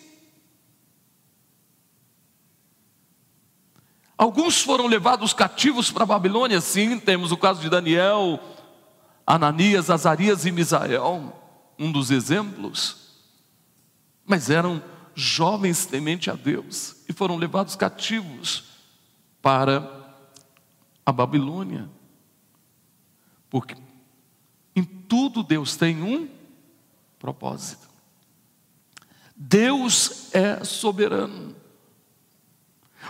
Alguns 4.23 4.62
foram 4.62 4.87
levados 4.87 5.33
cativos 5.33 5.91
para 5.91 6.05
a 6.05 6.07
Babilônia, 6.07 6.61
sim, 6.61 6.97
temos 6.97 7.33
o 7.33 7.37
caso 7.37 7.61
de 7.61 7.69
Daniel, 7.69 8.38
Ananias, 9.26 9.91
Azarias 9.91 10.47
e 10.47 10.52
Misael, 10.52 11.33
um 11.76 11.91
dos 11.91 12.09
exemplos. 12.12 13.19
Mas 14.25 14.49
eram 14.49 14.81
jovens 15.12 15.87
temente 15.87 16.31
a 16.31 16.35
Deus 16.35 17.02
e 17.09 17.12
foram 17.12 17.37
levados 17.37 17.75
cativos 17.75 18.62
para 19.43 19.91
a 21.05 21.11
Babilônia. 21.11 21.91
Porque 23.50 23.75
tudo 25.09 25.43
Deus 25.43 25.75
tem 25.75 26.00
um 26.00 26.29
propósito. 27.19 27.88
Deus 29.35 30.33
é 30.33 30.62
soberano. 30.62 31.57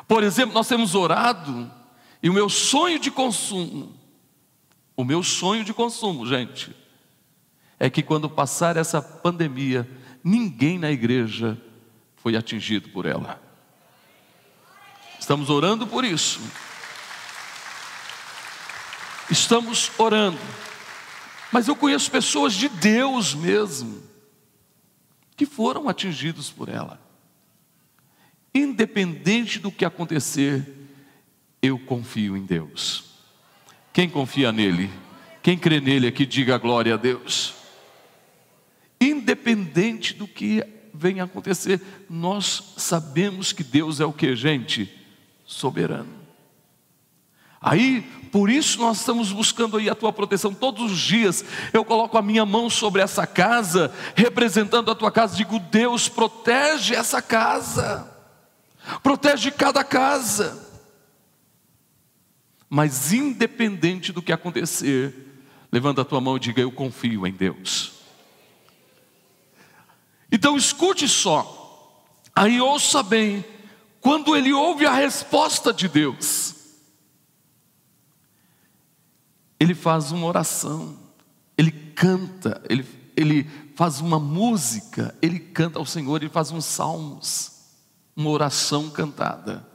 Por 0.07 0.23
exemplo, 0.23 0.55
nós 0.55 0.69
temos 0.69 0.95
orado 0.95 1.71
e 2.23 2.31
o 2.31 2.33
meu 2.33 2.49
sonho 2.49 2.99
de 2.99 3.11
consumo, 3.11 3.95
o 4.97 5.05
meu 5.05 5.23
sonho 5.23 5.65
de 5.65 5.75
consumo, 5.75 6.27
gente, 6.27 6.75
é 7.79 7.91
que 7.91 8.03
quando 8.03 8.31
passar 8.31 8.77
essa 8.77 9.03
pandemia, 9.03 9.89
ninguém 10.23 10.79
na 10.79 10.91
igreja 10.91 11.61
foi 12.17 12.37
atingido 12.37 12.89
por 12.91 13.07
ela. 13.07 13.43
Estamos 15.19 15.51
orando 15.51 15.87
por 15.87 16.05
isso. 16.05 16.41
Estamos 19.29 19.91
orando. 19.99 20.39
Mas 21.51 21.67
eu 21.67 21.75
conheço 21.75 22.11
pessoas 22.11 22.55
de 22.55 22.69
Deus 22.69 23.35
mesmo 23.35 24.03
que 25.37 25.45
foram 25.45 25.89
atingidos 25.89 26.51
por 26.51 26.69
ela. 26.69 27.02
Independente 28.55 29.59
do 29.59 29.73
que 29.73 29.85
acontecer, 29.85 30.67
eu 31.63 31.79
confio 31.79 32.37
em 32.37 32.45
Deus. 32.45 33.05
Quem 33.93 34.09
confia 34.09 34.53
nele? 34.53 34.91
Quem 35.43 35.57
crê 35.57 35.81
nele 35.81 36.07
aqui, 36.07 36.27
diga 36.27 36.59
glória 36.59 36.95
a 36.95 36.97
Deus. 36.97 37.55
Independente 39.01 40.15
do 40.15 40.29
que 40.29 40.65
venha 40.95 41.25
acontecer, 41.25 41.81
nós 42.09 42.75
sabemos 42.77 43.53
que 43.53 43.65
Deus 43.65 44.01
é 44.01 44.05
o 44.05 44.13
que, 44.13 44.37
gente? 44.37 44.93
Soberano. 45.45 46.23
Aí, 47.61 48.03
por 48.33 48.51
isso 48.51 48.81
nós 48.81 48.99
estamos 48.99 49.31
buscando 49.31 49.77
aí 49.77 49.89
a 49.89 49.95
tua 49.95 50.13
proteção 50.13 50.53
todos 50.53 50.93
os 50.93 50.99
dias. 50.99 51.45
Eu 51.73 51.85
coloco 51.85 52.19
a 52.19 52.23
minha 52.23 52.45
mão 52.45 52.69
sobre 52.69 53.01
essa 53.01 53.27
casa, 53.27 53.93
representando 54.17 54.91
a 54.91 54.95
tua 54.95 55.11
casa, 55.11 55.37
digo: 55.37 55.59
Deus 55.59 56.09
protege 56.09 56.95
essa 56.95 57.23
casa. 57.23 58.12
Protege 59.03 59.51
cada 59.51 59.85
casa. 59.85 60.71
Mas 62.69 63.13
independente 63.13 64.13
do 64.13 64.23
que 64.23 64.33
acontecer, 64.33 65.15
levanta 65.71 66.03
a 66.03 66.05
tua 66.05 66.21
mão 66.21 66.37
e 66.37 66.41
diga: 66.41 66.63
Eu 66.63 66.73
confio 66.73 67.27
em 67.27 67.33
Deus. 67.33 67.93
Então 70.33 70.57
escute 70.57 71.07
só, 71.07 72.03
aí 72.35 72.59
ouça 72.59 73.03
bem, 73.03 73.45
quando 74.01 74.35
ele 74.35 74.51
ouve 74.51 74.87
a 74.87 74.95
resposta 74.95 75.75
de 75.75 75.87
Deus, 75.87 76.55
ele 79.61 79.75
faz 79.75 80.11
uma 80.11 80.27
oração, 80.27 80.99
ele 81.57 81.71
canta, 81.71 82.63
ele, 82.69 82.85
ele 83.15 83.45
faz 83.77 84.01
uma 84.01 84.19
música, 84.19 85.15
ele 85.21 85.39
canta 85.39 85.79
ao 85.79 85.85
Senhor, 85.85 86.17
ele 86.17 86.31
faz 86.31 86.51
uns 86.51 86.65
salmos, 86.65 87.52
uma 88.17 88.31
oração 88.31 88.91
cantada. 88.91 89.67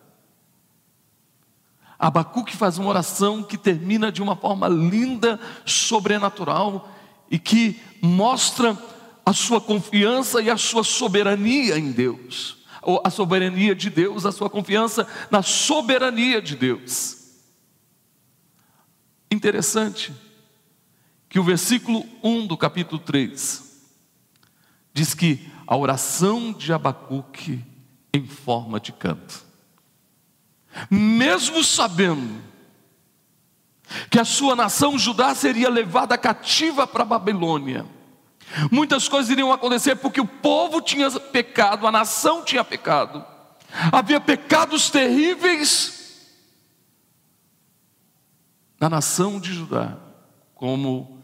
Abacuque 2.00 2.56
faz 2.56 2.78
uma 2.78 2.90
oração 2.90 3.42
que 3.42 3.58
termina 3.58 4.12
de 4.12 4.22
uma 4.22 4.36
forma 4.36 4.68
linda, 4.68 5.40
sobrenatural 5.66 6.90
e 7.30 7.40
que 7.40 7.82
mostra 8.02 8.78
a 9.26 9.34
sua 9.34 9.60
confiança 9.60 10.42
e 10.42 10.50
a 10.50 10.58
sua 10.58 10.84
soberania 10.84 11.78
em 11.78 11.92
Deus, 11.92 12.58
ou 12.82 13.02
a 13.04 13.10
soberania 13.10 13.76
de 13.76 13.90
Deus, 13.90 14.26
a 14.26 14.32
sua 14.32 14.50
confiança 14.50 15.08
na 15.32 15.42
soberania 15.42 16.42
de 16.42 16.56
Deus. 16.56 17.18
Interessante 19.30 20.14
que 21.28 21.40
o 21.40 21.44
versículo 21.44 22.06
1 22.24 22.48
do 22.48 22.56
capítulo 22.56 23.02
3 23.02 23.64
diz 24.94 25.14
que 25.14 25.52
a 25.66 25.76
oração 25.76 26.54
de 26.54 26.72
Abacuque 26.72 27.62
em 28.18 28.26
forma 28.26 28.80
de 28.80 28.92
canto, 28.92 29.46
mesmo 30.90 31.64
sabendo 31.64 32.42
que 34.10 34.20
a 34.20 34.26
sua 34.26 34.56
nação 34.56 34.98
Judá 34.98 35.34
seria 35.34 35.70
levada 35.70 36.18
cativa 36.18 36.86
para 36.86 37.04
a 37.04 37.06
Babilônia, 37.06 37.86
muitas 38.72 39.08
coisas 39.08 39.32
iriam 39.32 39.52
acontecer 39.52 39.96
porque 39.96 40.20
o 40.20 40.28
povo 40.28 40.82
tinha 40.82 41.10
pecado, 41.12 41.88
a 41.88 41.92
nação 41.92 42.44
tinha 42.44 42.64
pecado, 42.64 43.26
havia 43.92 44.20
pecados 44.20 44.90
terríveis 44.90 45.98
na 48.80 48.90
nação 48.90 49.40
de 49.40 49.54
Judá, 49.54 49.98
como 50.54 51.18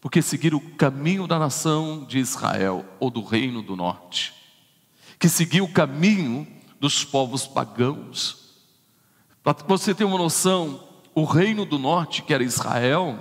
porque 0.00 0.20
seguir 0.20 0.54
o 0.54 0.60
caminho 0.60 1.26
da 1.26 1.38
nação 1.38 2.04
de 2.04 2.18
Israel 2.18 2.84
ou 3.00 3.10
do 3.10 3.22
reino 3.22 3.62
do 3.62 3.74
norte, 3.74 4.34
que 5.18 5.28
seguiu 5.28 5.64
o 5.64 5.72
caminho 5.72 6.46
dos 6.80 7.04
povos 7.04 7.46
pagãos. 7.46 8.44
Para 9.42 9.54
você 9.66 9.94
ter 9.94 10.04
uma 10.04 10.18
noção, 10.18 10.82
o 11.14 11.24
reino 11.24 11.64
do 11.64 11.78
norte, 11.78 12.22
que 12.22 12.34
era 12.34 12.42
Israel, 12.42 13.18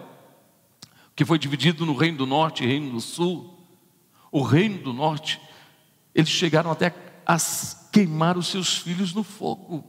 que 1.15 1.25
foi 1.25 1.37
dividido 1.37 1.85
no 1.85 1.95
reino 1.95 2.19
do 2.19 2.25
norte 2.25 2.63
e 2.63 2.67
reino 2.67 2.91
do 2.91 3.01
sul, 3.01 3.57
o 4.31 4.41
reino 4.41 4.79
do 4.79 4.93
norte, 4.93 5.39
eles 6.13 6.29
chegaram 6.29 6.71
até 6.71 6.93
a 7.25 7.37
queimar 7.91 8.37
os 8.37 8.47
seus 8.47 8.77
filhos 8.77 9.13
no 9.13 9.23
fogo 9.23 9.83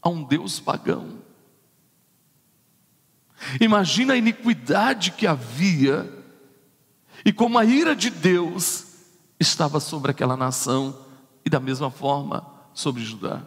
a 0.00 0.08
um 0.08 0.22
Deus 0.22 0.60
pagão. 0.60 1.18
Imagina 3.60 4.14
a 4.14 4.16
iniquidade 4.16 5.12
que 5.12 5.26
havia 5.26 6.10
e 7.24 7.32
como 7.32 7.58
a 7.58 7.64
ira 7.64 7.96
de 7.96 8.10
Deus 8.10 8.86
estava 9.38 9.80
sobre 9.80 10.10
aquela 10.10 10.36
nação 10.36 11.09
e 11.44 11.50
da 11.50 11.60
mesma 11.60 11.90
forma 11.90 12.46
sobre 12.72 13.02
Judá. 13.02 13.42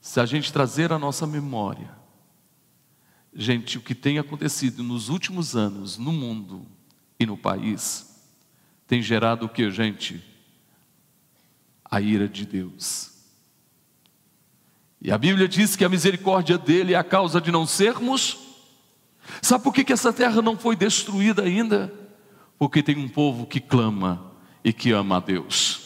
Se 0.00 0.20
a 0.20 0.26
gente 0.26 0.52
trazer 0.52 0.92
a 0.92 0.98
nossa 0.98 1.26
memória, 1.26 1.90
gente, 3.34 3.78
o 3.78 3.80
que 3.80 3.94
tem 3.94 4.18
acontecido 4.18 4.82
nos 4.82 5.08
últimos 5.08 5.56
anos 5.56 5.98
no 5.98 6.12
mundo 6.12 6.66
e 7.18 7.26
no 7.26 7.36
país 7.36 8.14
tem 8.86 9.02
gerado 9.02 9.46
o 9.46 9.48
que, 9.48 9.70
gente? 9.70 10.22
A 11.84 12.00
ira 12.00 12.28
de 12.28 12.46
Deus. 12.46 13.12
E 15.00 15.10
a 15.10 15.18
Bíblia 15.18 15.48
diz 15.48 15.76
que 15.76 15.84
a 15.84 15.88
misericórdia 15.88 16.56
dele 16.56 16.94
é 16.94 16.96
a 16.96 17.04
causa 17.04 17.40
de 17.40 17.50
não 17.50 17.66
sermos 17.66 18.46
Sabe 19.42 19.64
por 19.64 19.72
que, 19.72 19.84
que 19.84 19.92
essa 19.92 20.12
terra 20.12 20.40
não 20.40 20.56
foi 20.56 20.76
destruída 20.76 21.42
ainda? 21.42 21.92
Porque 22.58 22.82
tem 22.82 22.96
um 22.96 23.08
povo 23.08 23.46
que 23.46 23.60
clama 23.60 24.32
e 24.64 24.72
que 24.72 24.92
ama 24.92 25.16
a 25.16 25.20
Deus. 25.20 25.85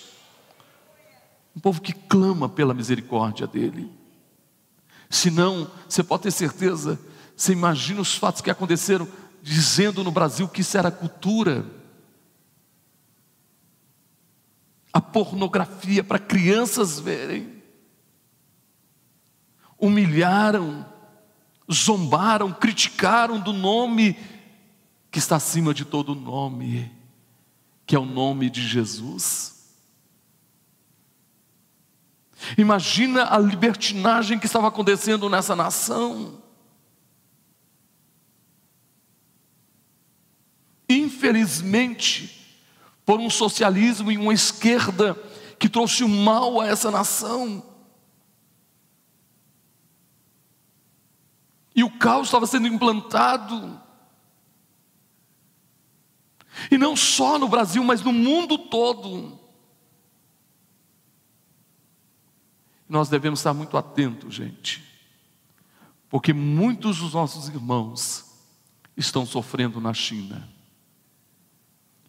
Um 1.60 1.62
povo 1.62 1.82
que 1.82 1.92
clama 1.92 2.48
pela 2.48 2.72
misericórdia 2.72 3.46
dEle. 3.46 3.92
Senão, 5.10 5.70
você 5.86 6.02
pode 6.02 6.22
ter 6.22 6.30
certeza, 6.30 6.98
você 7.36 7.52
imagina 7.52 8.00
os 8.00 8.14
fatos 8.14 8.40
que 8.40 8.50
aconteceram, 8.50 9.06
dizendo 9.42 10.02
no 10.02 10.10
Brasil 10.10 10.48
que 10.48 10.62
isso 10.62 10.78
era 10.78 10.90
cultura. 10.90 11.66
A 14.90 15.02
pornografia 15.02 16.02
para 16.02 16.18
crianças 16.18 16.98
verem. 16.98 17.62
Humilharam 19.78 20.86
zombaram, 21.72 22.52
criticaram 22.52 23.38
do 23.38 23.52
nome 23.52 24.16
que 25.10 25.18
está 25.18 25.36
acima 25.36 25.72
de 25.72 25.84
todo 25.84 26.14
nome, 26.14 26.90
que 27.86 27.94
é 27.94 27.98
o 27.98 28.04
nome 28.04 28.50
de 28.50 28.66
Jesus. 28.66 29.59
Imagina 32.56 33.24
a 33.34 33.38
libertinagem 33.38 34.38
que 34.38 34.46
estava 34.46 34.68
acontecendo 34.68 35.28
nessa 35.28 35.56
nação. 35.56 36.42
Infelizmente, 40.88 42.58
por 43.04 43.20
um 43.20 43.30
socialismo 43.30 44.10
e 44.10 44.18
uma 44.18 44.34
esquerda 44.34 45.16
que 45.58 45.68
trouxe 45.68 46.02
o 46.02 46.08
mal 46.08 46.60
a 46.60 46.66
essa 46.66 46.90
nação, 46.90 47.62
E 51.80 51.82
o 51.82 51.90
caos 51.90 52.26
estava 52.26 52.46
sendo 52.46 52.66
implantado. 52.66 53.80
E 56.70 56.76
não 56.76 56.94
só 56.94 57.38
no 57.38 57.48
Brasil, 57.48 57.82
mas 57.82 58.02
no 58.02 58.12
mundo 58.12 58.58
todo. 58.58 59.39
Nós 62.90 63.08
devemos 63.08 63.38
estar 63.38 63.54
muito 63.54 63.76
atentos, 63.76 64.34
gente, 64.34 64.84
porque 66.08 66.32
muitos 66.32 66.98
dos 66.98 67.14
nossos 67.14 67.48
irmãos 67.48 68.26
estão 68.96 69.24
sofrendo 69.24 69.80
na 69.80 69.94
China. 69.94 70.48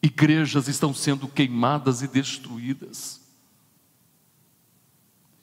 Igrejas 0.02 0.67
estão 0.67 0.91
sendo 0.91 1.28
queimadas 1.28 2.02
e 2.02 2.08
destruídas. 2.08 3.22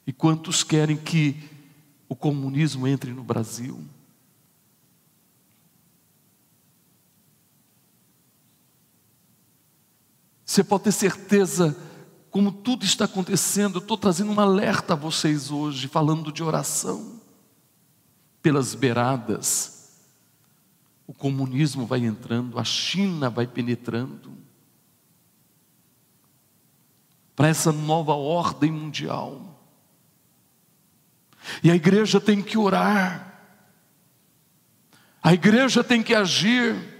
E 0.04 0.12
quantos 0.12 0.64
querem 0.64 0.96
que 0.96 1.48
o 2.08 2.16
comunismo 2.16 2.88
entre 2.88 3.12
no 3.12 3.22
Brasil? 3.22 3.80
Você 10.44 10.64
pode 10.64 10.84
ter 10.84 10.92
certeza, 10.92 11.76
como 12.30 12.52
tudo 12.52 12.84
está 12.84 13.06
acontecendo, 13.06 13.76
eu 13.76 13.82
estou 13.82 13.96
trazendo 13.96 14.32
um 14.32 14.40
alerta 14.40 14.92
a 14.92 14.96
vocês 14.96 15.50
hoje, 15.50 15.88
falando 15.88 16.30
de 16.30 16.42
oração. 16.42 17.20
Pelas 18.42 18.74
beiradas, 18.74 19.98
o 21.06 21.14
comunismo 21.14 21.86
vai 21.86 22.00
entrando, 22.04 22.58
a 22.58 22.64
China 22.64 23.30
vai 23.30 23.46
penetrando. 23.46 24.36
Para 27.34 27.48
essa 27.48 27.72
nova 27.72 28.12
ordem 28.12 28.70
mundial. 28.70 29.58
E 31.62 31.70
a 31.70 31.74
igreja 31.74 32.20
tem 32.20 32.42
que 32.42 32.58
orar. 32.58 33.40
A 35.22 35.32
igreja 35.32 35.82
tem 35.82 36.02
que 36.02 36.14
agir. 36.14 36.97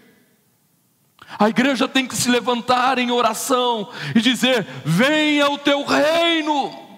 A 1.36 1.48
igreja 1.48 1.88
tem 1.88 2.06
que 2.06 2.16
se 2.16 2.30
levantar 2.30 2.98
em 2.98 3.10
oração 3.10 3.90
e 4.14 4.20
dizer: 4.20 4.64
Venha 4.84 5.50
o 5.50 5.58
teu 5.58 5.84
reino. 5.84 6.88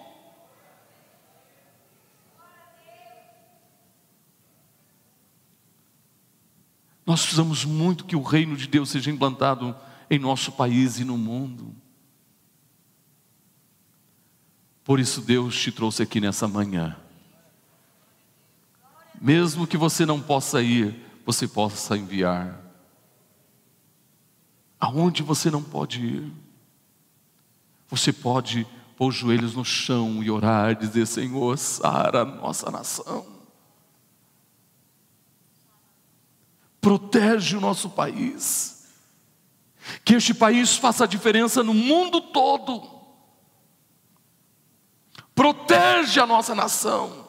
Nós 7.05 7.23
precisamos 7.23 7.65
muito 7.65 8.05
que 8.05 8.15
o 8.15 8.23
reino 8.23 8.57
de 8.57 8.69
Deus 8.69 8.91
seja 8.91 9.11
implantado 9.11 9.75
em 10.09 10.17
nosso 10.17 10.53
país 10.53 11.01
e 11.01 11.05
no 11.05 11.19
mundo. 11.19 11.75
Por 14.85 15.01
isso 15.01 15.21
Deus 15.21 15.61
te 15.61 15.73
trouxe 15.73 16.05
aqui 16.05 16.21
nessa 16.21 16.47
manhã. 16.47 16.97
Mesmo 19.21 19.67
que 19.67 19.77
você 19.77 20.07
não 20.07 20.21
possa 20.21 20.63
ir, 20.63 20.95
você 21.27 21.49
possa 21.49 21.97
enviar. 21.97 22.60
Aonde 24.81 25.23
você 25.23 25.51
não 25.51 25.63
pode 25.63 26.01
ir, 26.01 26.33
você 27.89 28.13
pode 28.13 28.67
pôr 28.97 29.09
os 29.09 29.15
joelhos 29.15 29.55
no 29.55 29.65
chão 29.65 30.23
e 30.23 30.31
orar, 30.31 30.75
dizer: 30.75 31.07
Senhor, 31.07 31.59
sara 31.59 32.23
a 32.23 32.25
nossa 32.25 32.71
nação. 32.71 33.27
Protege 36.81 37.57
o 37.57 37.61
nosso 37.61 37.91
país. 37.91 38.89
Que 40.05 40.15
este 40.15 40.33
país 40.33 40.77
faça 40.77 41.07
diferença 41.07 41.63
no 41.63 41.75
mundo 41.75 42.21
todo. 42.21 42.89
Protege 45.35 46.21
a 46.21 46.27
nossa 46.27 46.55
nação. 46.55 47.21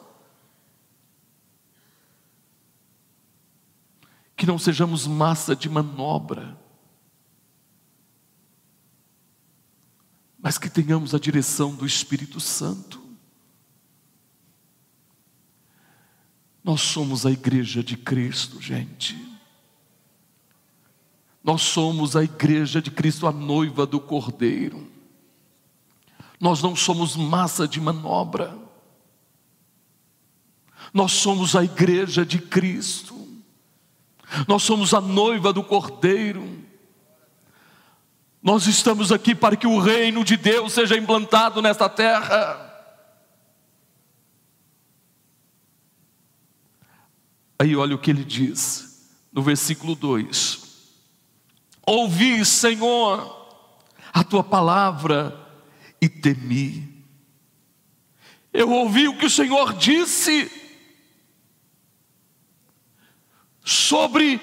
que 4.42 4.46
não 4.46 4.58
sejamos 4.58 5.06
massa 5.06 5.54
de 5.54 5.68
manobra, 5.68 6.58
mas 10.42 10.58
que 10.58 10.68
tenhamos 10.68 11.14
a 11.14 11.20
direção 11.20 11.72
do 11.72 11.86
Espírito 11.86 12.40
Santo. 12.40 13.00
Nós 16.64 16.80
somos 16.80 17.24
a 17.24 17.30
igreja 17.30 17.82
de 17.82 17.96
Cristo, 17.96 18.60
gente. 18.60 19.16
Nós 21.44 21.62
somos 21.62 22.16
a 22.16 22.24
igreja 22.24 22.82
de 22.82 22.90
Cristo, 22.90 23.26
a 23.26 23.32
noiva 23.32 23.86
do 23.86 24.00
Cordeiro. 24.00 24.90
Nós 26.40 26.60
não 26.60 26.74
somos 26.74 27.14
massa 27.16 27.66
de 27.68 27.80
manobra. 27.80 28.58
Nós 30.92 31.12
somos 31.12 31.54
a 31.54 31.62
igreja 31.62 32.26
de 32.26 32.40
Cristo. 32.40 33.14
Nós 34.48 34.64
somos 34.64 34.92
a 34.92 35.00
noiva 35.00 35.52
do 35.52 35.62
Cordeiro. 35.62 36.61
Nós 38.42 38.66
estamos 38.66 39.12
aqui 39.12 39.34
para 39.34 39.56
que 39.56 39.66
o 39.66 39.78
reino 39.78 40.24
de 40.24 40.36
Deus 40.36 40.72
seja 40.72 40.96
implantado 40.96 41.62
nesta 41.62 41.88
terra. 41.88 42.70
Aí 47.56 47.76
olha 47.76 47.94
o 47.94 47.98
que 47.98 48.10
ele 48.10 48.24
diz 48.24 49.08
no 49.32 49.40
versículo 49.42 49.94
2: 49.94 50.60
Ouvi, 51.86 52.44
Senhor, 52.44 53.60
a 54.12 54.24
tua 54.24 54.42
palavra 54.42 55.38
e 56.00 56.08
temi. 56.08 57.04
Eu 58.52 58.68
ouvi 58.70 59.06
o 59.06 59.16
que 59.16 59.26
o 59.26 59.30
Senhor 59.30 59.72
disse 59.74 60.50
sobre 63.64 64.40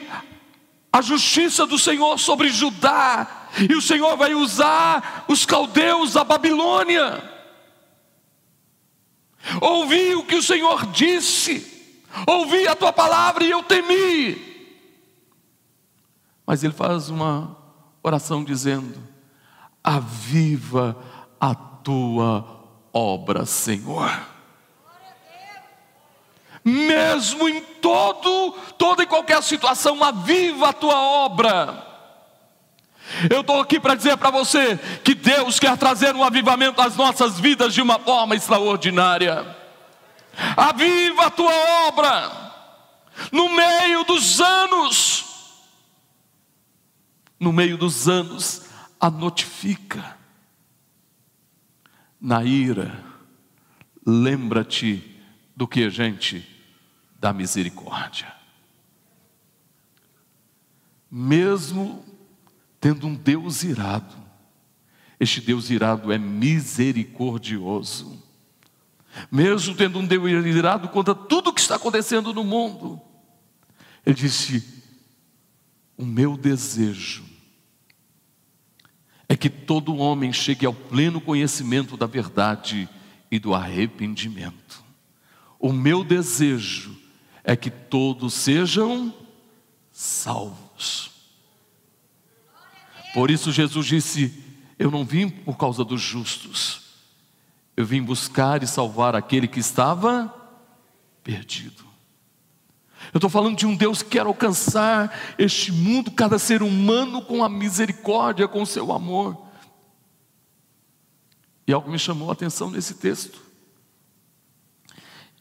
a 0.91 1.01
justiça 1.01 1.65
do 1.65 1.77
Senhor 1.77 2.17
sobre 2.17 2.49
Judá, 2.49 3.38
e 3.57 3.73
o 3.73 3.81
Senhor 3.81 4.15
vai 4.17 4.33
usar 4.33 5.25
os 5.27 5.45
caldeus 5.45 6.13
da 6.13 6.23
Babilônia. 6.23 7.23
Ouvi 9.61 10.15
o 10.15 10.25
que 10.25 10.35
o 10.35 10.43
Senhor 10.43 10.85
disse, 10.87 11.95
ouvi 12.27 12.67
a 12.67 12.75
tua 12.75 12.91
palavra 12.91 13.43
e 13.43 13.51
eu 13.51 13.63
temi. 13.63 14.49
Mas 16.45 16.63
ele 16.63 16.73
faz 16.73 17.09
uma 17.09 17.55
oração 18.03 18.43
dizendo: 18.43 19.01
Aviva 19.83 20.97
a 21.39 21.55
tua 21.55 22.45
obra, 22.91 23.45
Senhor 23.45 24.09
mesmo 26.63 27.47
em 27.47 27.61
todo, 27.61 28.51
toda 28.77 29.03
e 29.03 29.07
qualquer 29.07 29.41
situação, 29.43 30.03
aviva 30.03 30.69
a 30.69 30.73
tua 30.73 30.99
obra. 30.99 31.88
Eu 33.29 33.41
estou 33.41 33.59
aqui 33.59 33.79
para 33.79 33.95
dizer 33.95 34.17
para 34.17 34.29
você 34.29 34.77
que 35.03 35.15
Deus 35.15 35.59
quer 35.59 35.77
trazer 35.77 36.15
um 36.15 36.23
avivamento 36.23 36.81
às 36.81 36.95
nossas 36.95 37.39
vidas 37.39 37.73
de 37.73 37.81
uma 37.81 37.99
forma 37.99 38.35
extraordinária. 38.35 39.57
Aviva 40.55 41.25
a 41.25 41.29
tua 41.29 41.53
obra, 41.87 42.53
no 43.31 43.49
meio 43.49 44.03
dos 44.03 44.39
anos, 44.39 45.25
no 47.39 47.51
meio 47.51 47.77
dos 47.77 48.07
anos, 48.07 48.63
a 48.99 49.09
notifica. 49.09 50.17
Na 52.21 52.43
ira, 52.43 53.03
lembra-te 54.05 55.21
do 55.55 55.67
que, 55.67 55.89
gente? 55.89 56.47
Da 57.19 57.33
misericórdia. 57.33 58.33
Mesmo 61.11 62.05
tendo 62.79 63.07
um 63.07 63.15
Deus 63.15 63.63
irado, 63.63 64.15
este 65.19 65.41
Deus 65.41 65.69
irado 65.69 66.11
é 66.11 66.17
misericordioso. 66.17 68.23
Mesmo 69.31 69.75
tendo 69.75 69.99
um 69.99 70.05
Deus 70.05 70.45
irado 70.45 70.87
contra 70.89 71.13
tudo 71.13 71.49
o 71.49 71.53
que 71.53 71.59
está 71.59 71.75
acontecendo 71.75 72.33
no 72.33 72.43
mundo, 72.43 73.01
ele 74.05 74.15
disse: 74.15 74.63
O 75.97 76.05
meu 76.05 76.37
desejo 76.37 77.25
é 79.27 79.35
que 79.35 79.49
todo 79.49 79.97
homem 79.97 80.31
chegue 80.31 80.65
ao 80.65 80.73
pleno 80.73 81.19
conhecimento 81.19 81.97
da 81.97 82.05
verdade 82.05 82.87
e 83.29 83.37
do 83.37 83.53
arrependimento. 83.53 84.83
O 85.59 85.73
meu 85.73 86.03
desejo 86.03 86.97
é 87.43 87.55
que 87.55 87.69
todos 87.69 88.33
sejam 88.33 89.13
salvos. 89.91 91.08
Por 93.13 93.31
isso 93.31 93.51
Jesus 93.51 93.85
disse: 93.85 94.33
Eu 94.77 94.91
não 94.91 95.03
vim 95.03 95.29
por 95.29 95.57
causa 95.57 95.83
dos 95.83 96.01
justos, 96.01 96.81
eu 97.75 97.85
vim 97.85 98.01
buscar 98.01 98.63
e 98.63 98.67
salvar 98.67 99.15
aquele 99.15 99.47
que 99.47 99.59
estava 99.59 100.33
perdido. 101.23 101.87
Eu 103.13 103.17
estou 103.17 103.29
falando 103.29 103.57
de 103.57 103.65
um 103.65 103.75
Deus 103.75 104.03
que 104.03 104.11
quer 104.11 104.25
alcançar 104.25 105.35
este 105.37 105.71
mundo, 105.71 106.11
cada 106.11 106.37
ser 106.37 106.61
humano, 106.61 107.21
com 107.21 107.43
a 107.43 107.49
misericórdia, 107.49 108.47
com 108.47 108.61
o 108.61 108.67
seu 108.67 108.91
amor. 108.91 109.47
E 111.65 111.73
algo 111.73 111.89
me 111.89 111.97
chamou 111.97 112.29
a 112.29 112.33
atenção 112.33 112.69
nesse 112.69 112.95
texto 112.95 113.49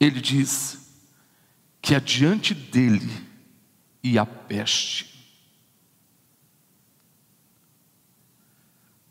ele 0.00 0.20
diz 0.20 0.78
que 1.82 1.94
adiante 1.94 2.54
dele 2.54 3.10
ia 4.02 4.22
a 4.22 4.26
peste. 4.26 5.07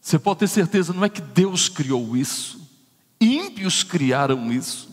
Você 0.08 0.18
pode 0.18 0.40
ter 0.40 0.48
certeza, 0.48 0.94
não 0.94 1.04
é 1.04 1.10
que 1.10 1.20
Deus 1.20 1.68
criou 1.68 2.16
isso, 2.16 2.66
ímpios 3.20 3.84
criaram 3.84 4.50
isso. 4.50 4.90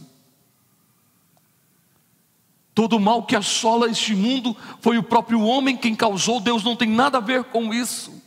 Todo 2.75 2.97
o 2.97 3.01
mal 3.01 3.25
que 3.25 3.37
assola 3.37 3.89
este 3.89 4.13
mundo 4.13 4.57
foi 4.81 4.99
o 4.99 5.05
próprio 5.05 5.41
homem 5.41 5.77
quem 5.77 5.95
causou, 5.95 6.41
Deus 6.41 6.65
não 6.65 6.75
tem 6.75 6.89
nada 6.89 7.19
a 7.19 7.21
ver 7.21 7.45
com 7.45 7.73
isso. 7.73 8.21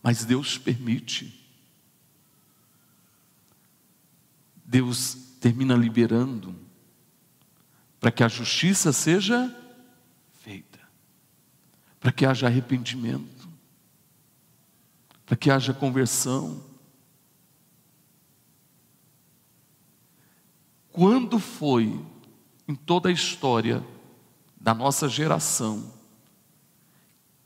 Mas 0.00 0.24
Deus 0.24 0.56
permite. 0.56 1.36
Deus 4.64 5.16
termina 5.40 5.74
liberando 5.74 6.54
para 7.98 8.12
que 8.12 8.22
a 8.22 8.28
justiça 8.28 8.92
seja 8.92 9.52
feita, 10.44 10.78
para 11.98 12.12
que 12.12 12.24
haja 12.24 12.46
arrependimento. 12.46 13.37
Para 15.28 15.36
que 15.36 15.50
haja 15.50 15.74
conversão. 15.74 16.64
Quando 20.90 21.38
foi 21.38 22.02
em 22.66 22.74
toda 22.74 23.10
a 23.10 23.12
história 23.12 23.84
da 24.58 24.72
nossa 24.72 25.06
geração 25.06 25.92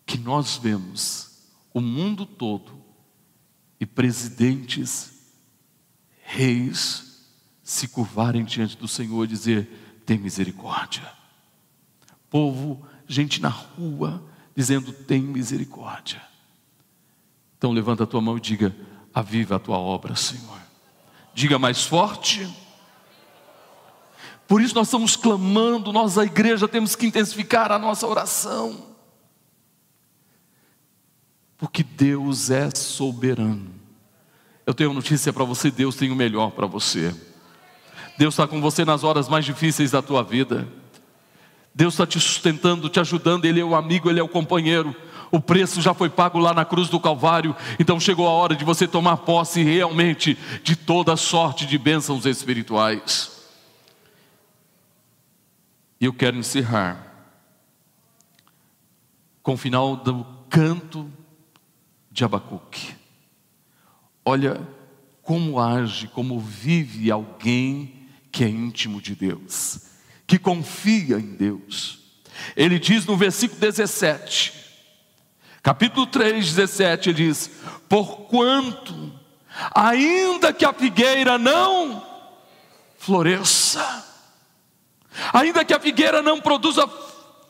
que 0.07 0.17
nós 0.17 0.57
vemos 0.57 1.49
o 1.75 1.81
mundo 1.81 2.25
todo 2.25 2.81
e 3.81 3.85
presidentes, 3.85 5.35
reis 6.23 7.27
se 7.65 7.89
curvarem 7.89 8.45
diante 8.45 8.77
do 8.77 8.87
Senhor 8.87 9.25
e 9.25 9.29
dizer: 9.29 10.03
tem 10.07 10.19
misericórdia. 10.19 11.13
Povo, 12.31 12.87
gente 13.09 13.41
na 13.41 13.49
rua 13.49 14.25
dizendo: 14.55 14.93
tem 14.93 15.21
misericórdia. 15.21 16.32
Então 17.63 17.71
levanta 17.71 18.03
a 18.03 18.07
tua 18.09 18.21
mão 18.21 18.37
e 18.37 18.41
diga: 18.41 18.75
aviva 19.15 19.55
a 19.55 19.59
tua 19.61 19.79
obra, 19.79 20.17
Senhor. 20.17 20.59
Diga 21.33 21.61
mais 21.61 21.85
forte. 21.85 22.53
Por 24.49 24.61
isso 24.61 24.75
nós 24.75 24.89
estamos 24.89 25.15
clamando, 25.15 25.93
nós, 25.93 26.19
a 26.19 26.25
igreja, 26.25 26.67
temos 26.67 26.97
que 26.97 27.07
intensificar 27.07 27.71
a 27.71 27.79
nossa 27.79 28.05
oração. 28.05 28.85
Porque 31.57 31.85
Deus 31.85 32.51
é 32.51 32.69
soberano. 32.75 33.71
Eu 34.67 34.75
tenho 34.75 34.93
notícia 34.93 35.33
para 35.33 35.45
você: 35.45 35.71
Deus 35.71 35.95
tem 35.95 36.11
o 36.11 36.17
melhor 36.17 36.51
para 36.51 36.67
você. 36.67 37.15
Deus 38.19 38.35
está 38.35 38.45
com 38.49 38.61
você 38.61 38.85
nas 38.85 39.05
horas 39.05 39.29
mais 39.29 39.45
difíceis 39.45 39.93
da 39.93 40.03
tua 40.03 40.25
vida. 40.25 40.67
Deus 41.73 41.95
está 41.95 42.09
te 42.09 42.19
sustentando, 42.19 42.89
te 42.89 42.99
ajudando. 42.99 43.45
Ele 43.45 43.61
é 43.61 43.65
o 43.65 43.77
amigo, 43.77 44.11
ele 44.11 44.19
é 44.19 44.23
o 44.23 44.29
companheiro. 44.29 44.93
O 45.33 45.41
preço 45.41 45.81
já 45.81 45.95
foi 45.95 46.11
pago 46.11 46.39
lá 46.39 46.53
na 46.53 46.63
cruz 46.63 46.91
do 46.91 47.01
Calvário. 47.01 47.57
Então 47.81 47.99
chegou 47.99 48.29
a 48.29 48.33
hora 48.33 48.55
de 48.55 48.67
você 48.67 48.87
tomar 48.87 49.17
posse 49.17 49.63
realmente 49.63 50.39
de 50.63 50.77
toda 50.77 51.17
sorte 51.17 51.65
de 51.65 51.79
bênçãos 51.79 52.27
espirituais. 52.27 53.33
E 55.99 56.05
eu 56.05 56.13
quero 56.13 56.37
encerrar 56.37 57.07
com 59.43 59.55
o 59.55 59.57
final 59.57 59.97
do 59.97 60.27
canto 60.51 61.11
de 62.11 62.25
Abacuque. 62.25 62.95
Olha 64.23 64.61
como 65.23 65.59
age, 65.59 66.09
como 66.09 66.39
vive 66.39 67.11
alguém 67.11 68.07
que 68.31 68.45
é 68.45 68.49
íntimo 68.49 69.01
de 69.01 69.15
Deus, 69.15 69.81
que 70.27 70.39
confia 70.39 71.17
em 71.17 71.35
Deus. 71.35 72.01
Ele 72.55 72.79
diz 72.79 73.07
no 73.07 73.17
versículo 73.17 73.61
17, 73.61 74.62
capítulo 75.63 76.07
3, 76.07 76.45
17, 76.45 77.11
ele 77.11 77.29
diz: 77.29 77.51
Porquanto, 77.89 79.13
ainda 79.75 80.53
que 80.53 80.65
a 80.65 80.73
figueira 80.73 81.39
não 81.39 82.05
floresça, 82.99 84.05
ainda 85.33 85.65
que 85.65 85.73
a 85.73 85.81
figueira 85.81 86.21
não 86.21 86.41
produza 86.41 86.89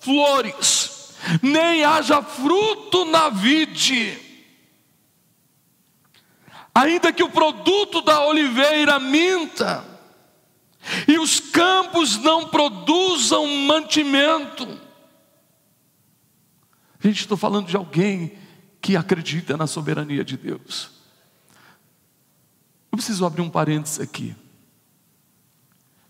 flores, 0.01 1.14
nem 1.40 1.85
haja 1.85 2.22
fruto 2.22 3.05
na 3.07 3.29
vide, 3.31 4.18
ainda 6.75 7.12
que 7.12 7.22
o 7.22 7.31
produto 7.31 8.03
da 8.03 8.25
oliveira 8.27 8.98
minta, 8.98 9.85
e 11.07 11.18
os 11.18 11.38
campos 11.38 12.18
não 12.18 12.48
produzam 12.48 13.46
mantimento. 13.46 14.82
Gente, 17.03 17.21
estou 17.21 17.37
falando 17.37 17.67
de 17.67 17.77
alguém 17.77 18.38
que 18.81 18.97
acredita 18.97 19.57
na 19.57 19.67
soberania 19.67 20.25
de 20.25 20.37
Deus. 20.37 20.91
Eu 22.91 22.97
preciso 22.97 23.27
abrir 23.27 23.43
um 23.43 23.51
parênteses 23.51 23.99
aqui. 23.99 24.37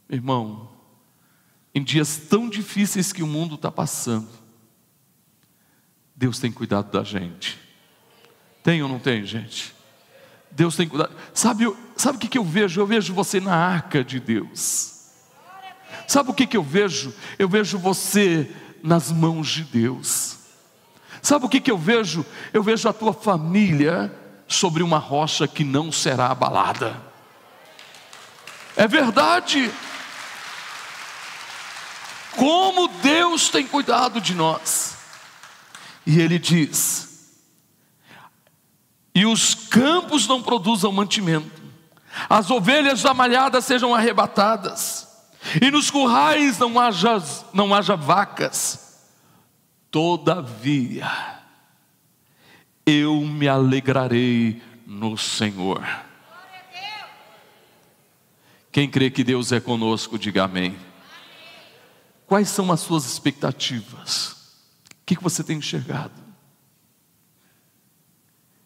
Meu 0.09 0.19
irmão, 0.19 0.71
em 1.75 1.83
dias 1.83 2.19
tão 2.29 2.49
difíceis 2.49 3.13
que 3.13 3.23
o 3.23 3.27
mundo 3.27 3.55
está 3.55 3.71
passando, 3.71 4.29
Deus 6.15 6.39
tem 6.39 6.53
cuidado 6.53 6.91
da 6.91 7.03
gente. 7.03 7.59
Tem 8.63 8.83
ou 8.83 8.89
não 8.89 8.99
tem, 8.99 9.25
gente? 9.25 9.75
Deus 10.51 10.77
tem 10.77 10.87
cuidado. 10.87 11.15
Sabe, 11.33 11.65
sabe 11.97 12.19
o 12.19 12.21
que, 12.21 12.29
que 12.29 12.39
eu 12.39 12.45
vejo? 12.45 12.81
Eu 12.81 12.87
vejo 12.87 13.15
você 13.15 13.41
na 13.41 13.55
arca 13.55 14.05
de 14.05 14.21
Deus. 14.21 15.11
Sabe 16.07 16.31
o 16.31 16.35
que, 16.35 16.47
que 16.47 16.57
eu 16.57 16.63
vejo? 16.63 17.15
Eu 17.39 17.49
vejo 17.49 17.79
você 17.79 18.55
nas 18.83 19.11
mãos 19.11 19.49
de 19.49 19.65
Deus. 19.65 20.42
Sabe 21.23 21.47
o 21.47 21.49
que, 21.49 21.61
que 21.61 21.71
eu 21.71 21.79
vejo? 21.79 22.27
Eu 22.53 22.63
vejo 22.63 22.89
a 22.89 22.93
tua 22.93 23.15
família 23.15 24.13
sobre 24.47 24.83
uma 24.83 24.99
rocha 24.99 25.49
que 25.49 25.65
não 25.65 25.91
será 25.91 26.27
abalada. 26.27 27.01
É 28.77 28.87
verdade. 28.89 29.73
Como 32.37 32.89
Deus 32.89 33.49
tem 33.49 33.67
cuidado 33.67 34.21
de 34.21 34.35
nós. 34.35 34.97
E 36.05 36.21
Ele 36.21 36.39
diz: 36.39 37.13
e 39.15 39.27
os 39.27 39.55
campos 39.55 40.27
não 40.27 40.43
produzam 40.43 40.91
mantimento, 40.91 41.63
as 42.29 42.51
ovelhas 42.51 43.03
da 43.03 43.13
malhada 43.13 43.61
sejam 43.61 43.95
arrebatadas, 43.95 45.07
e 45.61 45.71
nos 45.71 45.91
currais 45.91 46.59
não 46.59 46.79
haja, 46.79 47.23
não 47.53 47.75
haja 47.75 47.95
vacas, 47.95 48.82
todavia 49.93 51.09
eu 52.85 53.21
me 53.21 53.47
alegrarei 53.47 54.61
no 54.85 55.17
Senhor. 55.17 55.87
Quem 58.73 58.91
crê 58.91 59.09
que 59.09 59.23
Deus 59.23 59.53
é 59.53 59.61
conosco, 59.61 60.19
diga 60.19 60.43
amém. 60.43 60.77
Quais 62.27 62.49
são 62.49 62.73
as 62.73 62.81
suas 62.81 63.05
expectativas? 63.05 64.33
O 64.91 65.05
que 65.07 65.15
você 65.23 65.45
tem 65.45 65.59
enxergado? 65.59 66.23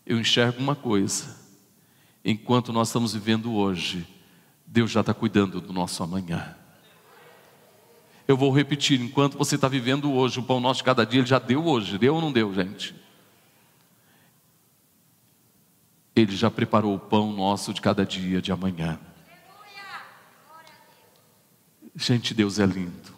eu 0.07 0.21
enxergo 0.21 0.61
uma 0.61 0.77
coisa: 0.77 1.37
enquanto 2.25 2.73
nós 2.73 2.89
estamos 2.89 3.13
vivendo 3.13 3.53
hoje, 3.53 4.07
Deus 4.65 4.91
já 4.91 5.01
está 5.01 5.13
cuidando 5.13 5.61
do 5.61 5.73
nosso 5.73 6.03
amanhã. 6.03 6.57
Eu 8.27 8.37
vou 8.37 8.51
repetir: 8.51 9.01
enquanto 9.01 9.39
você 9.39 9.55
está 9.55 9.69
vivendo 9.69 10.13
hoje, 10.13 10.39
o 10.39 10.43
pão 10.43 10.61
nosso 10.61 10.79
de 10.79 10.85
cada 10.85 11.05
dia, 11.07 11.21
Ele 11.21 11.29
já 11.29 11.39
deu 11.39 11.65
hoje, 11.65 11.99
deu 11.99 12.15
ou 12.15 12.21
não 12.21 12.33
deu, 12.33 12.53
gente? 12.53 12.95
Ele 16.15 16.35
já 16.35 16.51
preparou 16.51 16.95
o 16.95 16.99
pão 16.99 17.33
nosso 17.33 17.75
de 17.75 17.81
cada 17.81 18.05
dia 18.05 18.41
de 18.41 18.51
amanhã. 18.51 18.99
Gente, 21.95 22.35
Deus 22.35 22.59
é 22.59 22.67
lindo. 22.67 23.15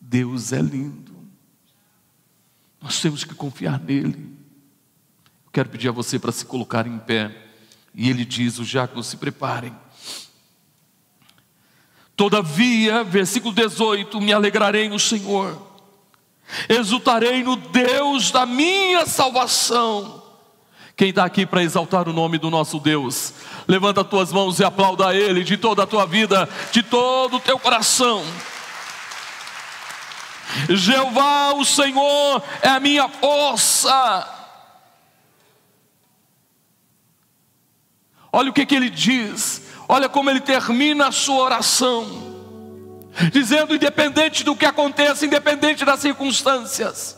Deus 0.00 0.52
é 0.52 0.60
lindo. 0.60 1.16
Nós 2.80 3.00
temos 3.00 3.24
que 3.24 3.34
confiar 3.34 3.80
nele. 3.80 4.36
Quero 5.52 5.68
pedir 5.68 5.88
a 5.88 5.92
você 5.92 6.18
para 6.18 6.32
se 6.32 6.44
colocar 6.44 6.86
em 6.86 6.98
pé. 6.98 7.46
E 7.94 8.08
ele 8.08 8.24
diz: 8.24 8.58
os 8.58 8.68
diáconos 8.68 9.06
se 9.06 9.16
preparem. 9.16 9.74
Todavia, 12.18 13.04
versículo 13.04 13.54
18: 13.54 14.20
me 14.20 14.32
alegrarei 14.32 14.88
no 14.88 14.98
Senhor, 14.98 15.56
exultarei 16.68 17.44
no 17.44 17.54
Deus 17.54 18.32
da 18.32 18.44
minha 18.44 19.06
salvação. 19.06 20.20
Quem 20.96 21.10
está 21.10 21.24
aqui 21.24 21.46
para 21.46 21.62
exaltar 21.62 22.08
o 22.08 22.12
nome 22.12 22.36
do 22.36 22.50
nosso 22.50 22.80
Deus, 22.80 23.34
levanta 23.68 24.00
as 24.00 24.08
tuas 24.08 24.32
mãos 24.32 24.58
e 24.58 24.64
aplauda 24.64 25.06
a 25.06 25.14
Ele 25.14 25.44
de 25.44 25.56
toda 25.56 25.84
a 25.84 25.86
tua 25.86 26.06
vida, 26.06 26.48
de 26.72 26.82
todo 26.82 27.36
o 27.36 27.40
teu 27.40 27.56
coração. 27.56 28.24
Jeová, 30.70 31.52
o 31.54 31.64
Senhor, 31.64 32.42
é 32.62 32.68
a 32.68 32.80
minha 32.80 33.08
força 33.08 34.38
Olha 38.32 38.50
o 38.50 38.52
que, 38.52 38.66
que 38.66 38.74
ele 38.74 38.90
diz, 38.90 39.62
olha 39.88 40.08
como 40.08 40.28
ele 40.28 40.40
termina 40.40 41.08
a 41.08 41.12
sua 41.12 41.42
oração, 41.44 42.06
dizendo: 43.32 43.74
independente 43.74 44.44
do 44.44 44.54
que 44.54 44.66
aconteça, 44.66 45.24
independente 45.24 45.84
das 45.84 46.00
circunstâncias, 46.00 47.16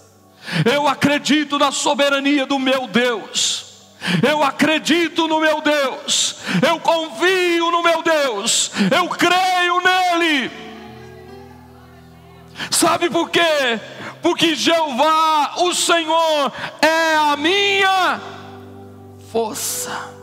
eu 0.73 0.87
acredito 0.87 1.59
na 1.59 1.73
soberania 1.73 2.47
do 2.47 2.59
meu 2.59 2.87
Deus. 2.87 3.69
Eu 4.27 4.43
acredito 4.43 5.29
no 5.29 5.41
meu 5.41 5.61
Deus, 5.61 6.37
eu 6.67 6.81
confio 6.81 7.71
no 7.71 7.83
meu 7.83 8.03
Deus, 8.03 8.71
eu 8.97 9.07
creio 9.11 9.79
nele. 9.83 10.51
Sabe 12.71 13.11
por 13.11 13.29
quê? 13.29 13.79
Porque 14.23 14.55
Jeová, 14.55 15.53
o 15.59 15.75
Senhor, 15.75 16.53
é 16.81 17.15
a 17.15 17.37
minha 17.37 18.21
força. 19.31 20.20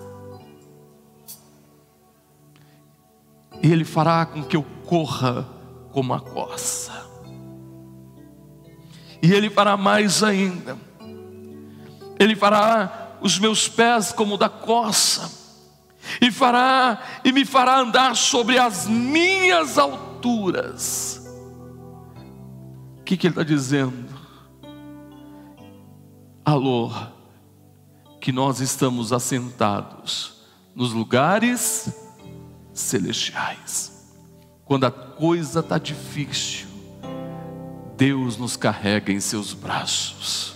E 3.62 3.72
Ele 3.72 3.86
fará 3.86 4.26
com 4.26 4.44
que 4.44 4.56
eu 4.56 4.64
corra 4.86 5.48
como 5.92 6.14
a 6.14 6.20
corça. 6.20 7.06
E 9.22 9.32
Ele 9.34 9.50
fará 9.50 9.76
mais 9.76 10.24
ainda. 10.24 10.78
Ele 12.20 12.36
fará 12.36 13.18
os 13.22 13.40
meus 13.40 13.68
pés 13.68 14.12
como 14.12 14.38
da 14.38 14.50
coça, 14.50 15.32
e 16.22 16.32
fará 16.32 17.02
e 17.24 17.32
me 17.32 17.46
fará 17.46 17.80
andar 17.80 18.16
sobre 18.16 18.58
as 18.58 18.88
minhas 18.88 19.78
alturas. 19.78 21.22
O 23.00 23.04
que, 23.04 23.18
que 23.18 23.28
ele 23.28 23.32
está 23.34 23.44
dizendo? 23.44 24.16
Alô, 26.44 26.92
que 28.22 28.32
nós 28.32 28.60
estamos 28.60 29.12
assentados 29.12 30.42
nos 30.76 30.94
lugares 30.94 32.07
celestiais. 32.80 33.92
Quando 34.66 34.86
a 34.86 34.92
coisa 34.92 35.62
está 35.62 35.78
difícil, 35.78 36.68
Deus 37.96 38.38
nos 38.38 38.56
carrega 38.56 39.12
em 39.12 39.20
seus 39.20 39.54
braços. 39.54 40.56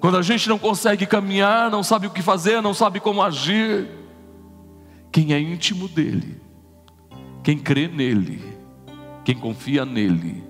Quando 0.00 0.16
a 0.16 0.22
gente 0.22 0.48
não 0.48 0.58
consegue 0.58 1.06
caminhar, 1.06 1.70
não 1.70 1.82
sabe 1.82 2.06
o 2.06 2.10
que 2.10 2.22
fazer, 2.22 2.60
não 2.60 2.74
sabe 2.74 3.00
como 3.00 3.22
agir, 3.22 3.88
quem 5.10 5.32
é 5.32 5.40
íntimo 5.40 5.88
dele, 5.88 6.40
quem 7.42 7.58
crê 7.58 7.88
nele, 7.88 8.56
quem 9.24 9.34
confia 9.34 9.84
nele, 9.84 10.44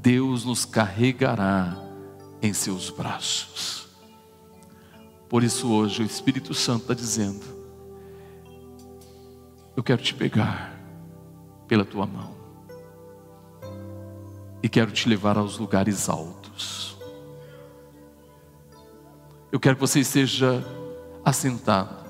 Deus 0.00 0.44
nos 0.44 0.64
carregará 0.64 1.76
em 2.42 2.52
seus 2.52 2.90
braços. 2.90 3.88
Por 5.28 5.44
isso 5.44 5.68
hoje 5.68 6.02
o 6.02 6.06
Espírito 6.06 6.54
Santo 6.54 6.82
está 6.82 6.94
dizendo: 6.94 7.55
Eu 9.76 9.82
quero 9.82 10.02
te 10.02 10.14
pegar 10.14 10.74
pela 11.68 11.84
tua 11.84 12.06
mão 12.06 12.34
e 14.62 14.68
quero 14.70 14.90
te 14.90 15.06
levar 15.06 15.36
aos 15.36 15.58
lugares 15.58 16.08
altos. 16.08 16.96
Eu 19.52 19.60
quero 19.60 19.76
que 19.76 19.80
você 19.80 20.00
esteja 20.00 20.64
assentado 21.22 22.06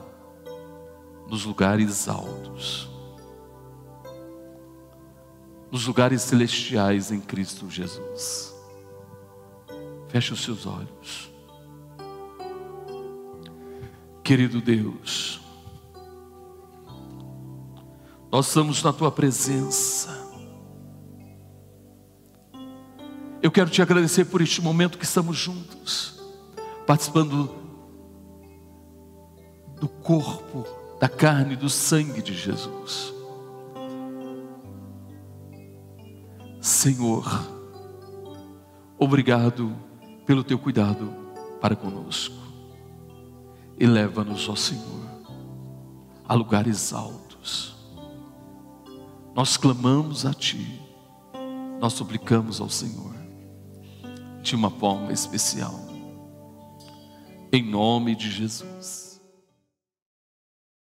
nos 1.29 1.45
lugares 1.45 2.09
altos, 2.09 2.89
nos 5.71 5.87
lugares 5.87 6.23
celestiais 6.23 7.11
em 7.11 7.21
Cristo 7.21 7.69
Jesus. 7.69 8.55
Feche 10.09 10.33
os 10.33 10.43
seus 10.45 10.67
olhos. 10.67 11.33
Querido 14.23 14.61
Deus, 14.61 15.41
nós 18.31 18.49
estamos 18.49 18.83
na 18.83 18.93
tua 18.93 19.11
presença. 19.11 20.27
Eu 23.43 23.51
quero 23.51 23.71
te 23.71 23.81
agradecer 23.81 24.25
por 24.25 24.41
este 24.41 24.61
momento 24.61 24.99
que 24.99 25.05
estamos 25.05 25.37
juntos, 25.37 26.21
participando 26.87 27.55
do 29.81 29.89
corpo, 29.89 30.65
da 30.99 31.09
carne 31.09 31.53
e 31.53 31.57
do 31.57 31.69
sangue 31.69 32.23
de 32.23 32.35
Jesus. 32.35 33.15
Senhor, 36.61 37.25
obrigado 38.99 39.77
pelo 40.27 40.43
teu 40.43 40.59
cuidado 40.59 41.15
para 41.61 41.77
conosco. 41.77 42.35
E 43.79 43.87
leva-nos, 43.87 44.49
ó 44.49 44.57
Senhor, 44.57 45.07
a 46.27 46.35
lugares 46.35 46.93
altos. 46.93 47.76
Nós 49.37 49.59
clamamos 49.59 50.25
a 50.25 50.33
Ti, 50.33 50.81
nós 51.79 51.93
suplicamos 51.93 52.59
ao 52.59 52.71
Senhor 52.71 53.15
de 54.43 54.57
uma 54.57 54.71
forma 54.71 55.13
especial. 55.13 55.79
Em 57.53 57.63
nome 57.63 58.17
de 58.17 58.31
Jesus. 58.31 59.06